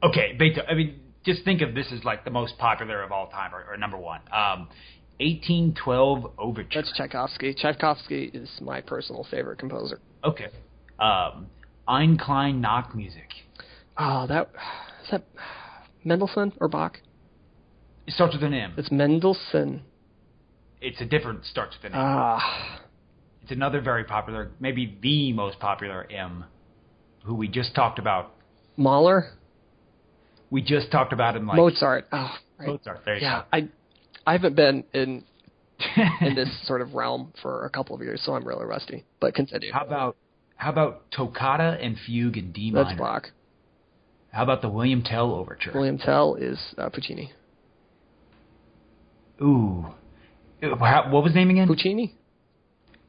[0.04, 0.70] Okay, Beethoven.
[0.70, 3.66] I mean, just think of this as like the most popular of all time, or,
[3.68, 4.20] or number one.
[4.32, 4.70] Um,
[5.20, 6.82] 1812 Overture.
[6.82, 7.56] That's Tchaikovsky.
[7.56, 10.00] Tchaikovsky is my personal favorite composer.
[10.24, 10.50] okay.
[11.00, 11.48] Um,
[11.88, 13.32] Eine Kleine Nachtmusik.
[13.98, 14.52] Oh, that
[15.08, 15.24] is that
[16.04, 17.00] Mendelssohn or Bach?
[18.06, 18.74] It starts with an M.
[18.78, 19.82] It's Mendelssohn.
[20.82, 22.06] It's a different starts with an M.
[22.06, 22.82] Ah,
[23.42, 26.46] It's another very popular, maybe the most popular M,
[27.24, 28.34] who we just talked about.
[28.78, 29.32] Mahler,
[30.52, 32.08] We just talked about him like Mozart.
[32.12, 32.68] Oh, right.
[32.68, 33.02] Mozart.
[33.06, 33.46] There you yeah, go.
[33.54, 33.70] I
[34.26, 35.24] I haven't been in
[36.22, 39.06] in this sort of realm for a couple of years, so I'm really rusty.
[39.20, 39.72] But continue.
[39.72, 40.18] How about
[40.56, 42.86] how about Toccata and Fugue in D minor?
[42.86, 43.32] That's Bach.
[44.38, 45.72] How about the William Tell Overture?
[45.74, 47.32] William Tell is uh, Puccini.
[49.42, 49.88] Ooh.
[50.62, 51.66] How- What was the name again?
[51.68, 52.14] Puccini?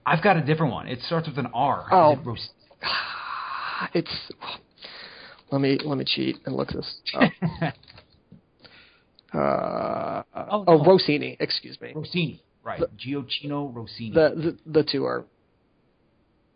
[0.06, 0.88] I've got a different one.
[0.88, 1.86] It starts with an R.
[1.92, 2.12] Oh.
[2.12, 2.40] it
[3.94, 4.32] It's.
[5.50, 6.96] Let me let me cheat and look this.
[7.14, 7.30] Up.
[9.30, 10.82] Uh, Oh, oh.
[10.86, 11.36] Rossini.
[11.38, 11.92] Excuse me.
[11.94, 12.42] Rossini.
[12.64, 12.80] Right.
[12.80, 14.14] The- Gioachino Rossini.
[14.14, 15.26] The, the the two are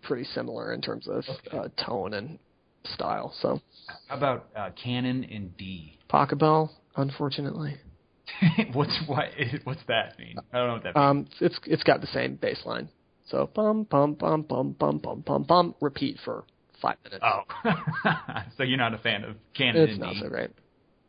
[0.03, 2.39] pretty similar in terms of uh, tone and
[2.85, 3.35] style.
[3.41, 3.61] So
[4.09, 5.99] How about uh, Canon and D?
[6.11, 7.77] Pachelbel, unfortunately,
[8.73, 9.29] what's what?
[9.65, 10.37] What's that mean?
[10.53, 10.97] I don't know what that means.
[10.97, 12.89] um, it's it's got the same bass line.
[13.29, 15.75] So bum bum bum bum bum bum bum bum.
[15.81, 16.45] Repeat for
[16.81, 17.25] five minutes.
[17.25, 17.43] oh,
[18.57, 20.21] so you're not a fan of Canon it's not D?
[20.23, 20.51] so great.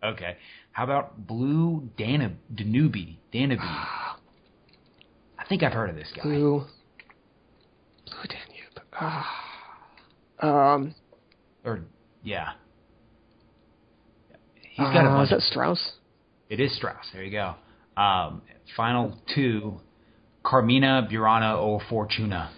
[0.04, 0.38] Okay.
[0.72, 2.38] How about Blue Danube?
[2.54, 3.18] Danube?
[3.32, 3.60] Danube?
[3.62, 6.24] I think I've heard of this guy.
[6.24, 6.66] Blue,
[8.06, 8.88] Blue Danube.
[8.94, 9.40] Ah.
[10.40, 10.96] Um,
[11.66, 11.82] Or
[12.24, 12.52] yeah.
[14.72, 15.26] He's got a uh, bunch.
[15.26, 15.94] is that Strauss?
[16.50, 17.06] It is Strauss.
[17.14, 17.56] There you go.
[18.02, 18.42] Um,
[18.76, 19.80] final two,
[20.44, 22.52] Carmina Burana o Fortuna.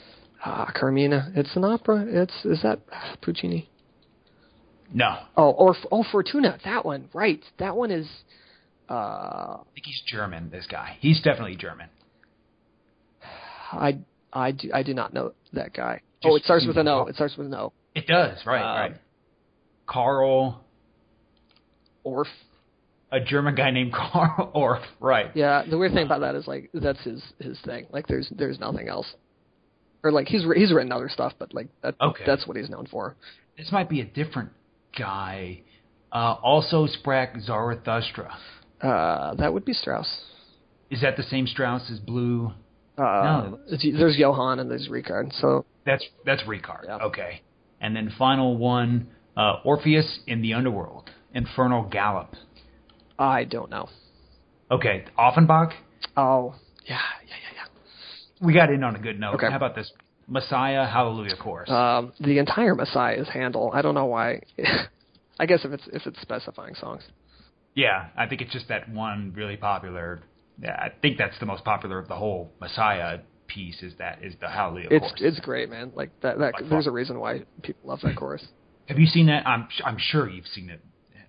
[0.44, 1.32] Ah, Carmina.
[1.36, 2.06] It's an opera.
[2.08, 2.80] It's is that
[3.22, 3.70] Puccini?
[4.94, 6.60] No, Oh, or oh, Fortuna.
[6.64, 7.44] That one, right?
[7.58, 8.08] That one is.
[8.90, 10.52] Uh, I think he's German.
[10.52, 10.98] This guy.
[11.00, 11.90] He's definitely German.
[13.72, 13.98] I
[14.32, 16.02] I do I do not know that guy.
[16.24, 17.08] oh, it starts with an O.
[17.08, 17.74] It starts with an O.
[18.08, 18.38] It does.
[18.46, 18.62] Right.
[18.62, 19.02] Um, right.
[19.88, 20.64] Carl,
[22.06, 22.26] Orff.
[23.12, 24.84] a German guy named Carl Orff.
[25.00, 25.32] Right.
[25.36, 25.64] Yeah.
[25.70, 27.88] The weird thing about that is like that's his his thing.
[27.92, 29.08] Like there's there's nothing else.
[30.04, 32.24] Or like he's he's written other stuff, but like that Okay.
[32.26, 33.16] that's what he's known for.
[33.58, 34.50] This might be a different
[34.98, 35.62] guy.
[36.12, 38.36] Uh, also, Sprach Zarathustra.
[38.82, 40.08] Uh, that would be Strauss.
[40.90, 42.52] Is that the same Strauss as Blue?
[42.98, 43.60] Uh, No.
[43.72, 45.34] it's- there's Johann and there's Ricard.
[45.42, 46.86] So That's that's Ricard.
[46.86, 46.98] Yeah.
[46.98, 47.42] Okay.
[47.86, 52.34] And then final one, uh, Orpheus in the Underworld, Infernal Galop.
[53.20, 53.90] I don't know.
[54.72, 55.72] Okay, Offenbach.
[56.18, 56.56] Oh,
[56.88, 56.98] yeah,
[57.28, 58.46] yeah, yeah, yeah.
[58.48, 59.36] We got in on a good note.
[59.36, 59.52] Okay.
[59.52, 59.92] How about this
[60.28, 61.70] Messiah Hallelujah chorus?
[61.70, 63.70] Um, the entire Messiah is Handel.
[63.72, 64.42] I don't know why.
[65.40, 67.04] I guess if it's if it's specifying songs.
[67.76, 70.22] yeah, I think it's just that one really popular.
[70.60, 73.82] Yeah, I think that's the most popular of the whole Messiah piece.
[73.84, 75.22] Is that is the Hallelujah It's chorus?
[75.22, 75.92] it's great, man.
[75.96, 76.38] Like that.
[76.40, 76.70] That far.
[76.70, 78.46] there's a reason why people love that chorus.
[78.88, 79.46] Have you seen that?
[79.48, 80.82] I'm I'm sure you've seen it.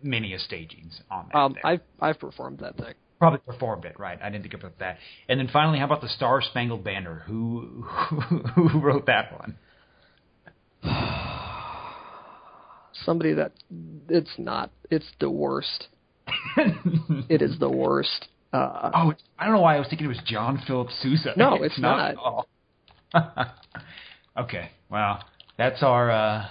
[0.02, 1.38] Many a stagings on that.
[1.38, 1.66] Um, there.
[1.66, 2.94] I've I've performed that thing.
[3.18, 4.18] probably performed it right.
[4.22, 4.98] I didn't think about that.
[5.28, 7.22] And then finally, how about the Star Spangled Banner?
[7.26, 8.16] Who who,
[8.54, 9.56] who wrote that one?
[13.04, 13.52] Somebody that
[14.08, 14.70] it's not.
[14.90, 15.88] It's the worst.
[17.28, 18.28] It is the worst.
[18.56, 21.32] Uh, Oh, I don't know why I was thinking it was John Philip Sousa.
[21.36, 22.10] No, it's not.
[22.10, 22.48] at all.
[24.38, 25.22] okay, well,
[25.58, 26.46] that's our uh,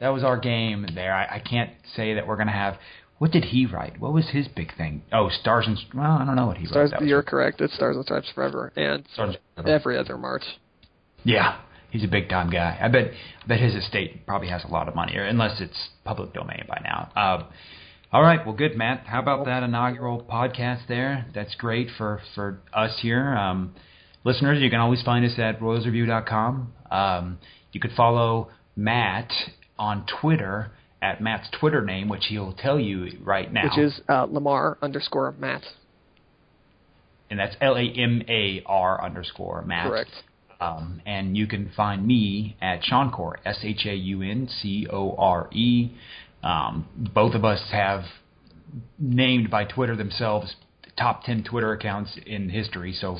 [0.00, 1.14] that was our game there.
[1.14, 2.74] I, I can't say that we're gonna have.
[3.18, 4.00] What did he write?
[4.00, 5.02] What was his big thing?
[5.12, 6.90] Oh, Stars and well, I don't know what he stars.
[6.92, 7.00] wrote.
[7.00, 7.60] That You're correct.
[7.60, 10.42] It's Stars and Stripes Forever and Stars every other March.
[11.22, 12.76] Yeah, he's a big time guy.
[12.80, 13.12] I bet
[13.44, 16.64] I bet his estate probably has a lot of money, or unless it's public domain
[16.68, 17.10] by now.
[17.16, 17.44] Uh,
[18.14, 19.06] all right, well, good, Matt.
[19.06, 21.26] How about that inaugural podcast there?
[21.34, 23.34] That's great for for us here.
[23.34, 23.74] Um,
[24.22, 26.72] listeners, you can always find us at royalsreview.com.
[26.92, 27.38] Um,
[27.72, 29.32] you could follow Matt
[29.78, 30.70] on Twitter
[31.02, 35.34] at Matt's Twitter name, which he'll tell you right now, which is uh, Lamar underscore
[35.38, 35.62] Matt.
[37.30, 39.88] and that's L A M A R underscore Matt.
[39.88, 40.10] Correct.
[40.60, 45.16] Um, and you can find me at Shauncore, S H A U N C O
[45.18, 45.90] R E.
[46.44, 48.02] Um, both of us have
[48.98, 50.54] named by Twitter themselves
[50.98, 53.18] top 10 Twitter accounts in history, so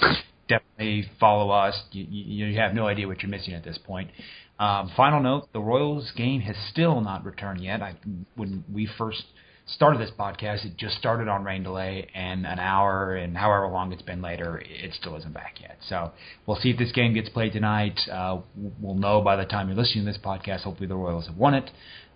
[0.48, 1.82] definitely follow us.
[1.90, 4.10] You, you, have no idea what you're missing at this point.
[4.58, 7.82] Um, final note the Royals game has still not returned yet.
[7.82, 7.96] I,
[8.36, 9.24] when we first
[9.66, 13.92] started this podcast, it just started on rain delay, and an hour and however long
[13.92, 15.78] it's been later, it still isn't back yet.
[15.88, 16.12] So
[16.46, 17.98] we'll see if this game gets played tonight.
[18.10, 18.40] Uh,
[18.80, 20.60] we'll know by the time you're listening to this podcast.
[20.60, 21.70] Hopefully, the Royals have won it.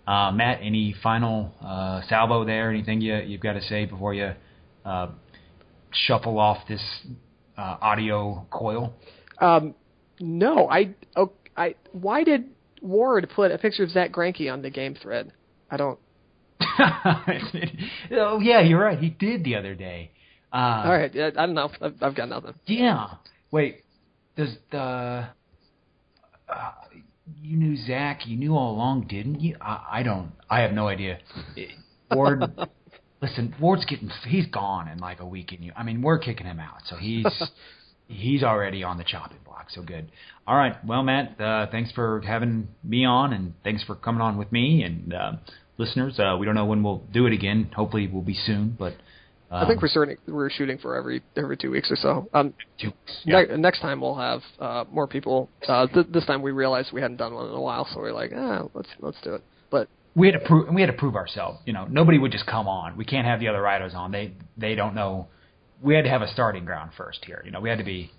[0.09, 2.71] Uh, Matt, any final uh, salvo there?
[2.71, 4.33] Anything you, you've got to say before you
[4.83, 5.07] uh,
[5.91, 6.81] shuffle off this
[7.55, 8.91] uh, audio coil?
[9.37, 9.75] Um,
[10.19, 11.75] no, I, oh, I.
[11.91, 12.45] Why did
[12.81, 15.31] Ward put a picture of Zack Greinke on the game thread?
[15.69, 15.99] I don't.
[18.11, 18.97] oh yeah, you're right.
[18.97, 20.09] He did the other day.
[20.51, 21.69] Uh, All right, I, I don't know.
[21.79, 22.55] I've, I've got nothing.
[22.65, 23.09] Yeah.
[23.51, 23.83] Wait.
[24.35, 25.27] Does the
[26.49, 26.71] uh,
[27.41, 28.27] you knew Zack?
[28.27, 29.57] You knew all along, didn't you?
[29.61, 30.31] I, I don't.
[30.49, 31.19] I have no idea.
[32.11, 32.43] Ward.
[33.21, 34.09] listen, Ward's getting.
[34.27, 35.71] He's gone in like a week, and you.
[35.75, 37.25] I mean, we're kicking him out, so he's
[38.07, 39.67] he's already on the chopping block.
[39.69, 40.11] So good.
[40.47, 40.83] All right.
[40.85, 44.83] Well, Matt, uh, thanks for having me on, and thanks for coming on with me
[44.83, 45.31] and uh,
[45.77, 46.19] listeners.
[46.19, 47.71] Uh, we don't know when we'll do it again.
[47.75, 48.75] Hopefully, we'll be soon.
[48.77, 48.93] But
[49.51, 52.29] um, I think we're starting, we're shooting for every every two weeks or so.
[52.33, 52.91] Um, two
[53.25, 53.41] yeah.
[53.41, 55.49] ne- next time we'll have uh, more people.
[55.67, 58.13] Uh, th- this time we realized we hadn't done one in a while, so we're
[58.13, 59.43] like, ah, let's let's do it.
[59.71, 61.59] But we had to prove we had to prove ourselves.
[61.65, 62.95] You know, nobody would just come on.
[62.95, 64.11] We can't have the other writers on.
[64.11, 65.27] They they don't know.
[65.81, 67.41] We had to have a starting ground first here.
[67.43, 68.11] You know, we had to be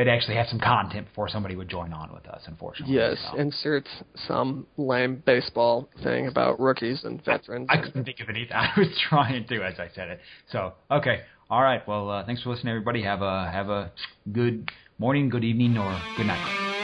[0.00, 2.42] had to actually have some content before somebody would join on with us.
[2.46, 3.16] Unfortunately, yes.
[3.30, 3.38] So.
[3.38, 3.88] Insert
[4.26, 7.66] some lame baseball thing about rookies and veterans.
[7.70, 8.54] I, I couldn't think of anything.
[8.54, 10.20] I was trying to as I said it.
[10.52, 11.20] So okay,
[11.50, 11.86] all right.
[11.88, 13.02] Well, uh, thanks for listening, everybody.
[13.02, 13.92] Have a have a
[14.32, 16.75] good morning, good evening, or good night.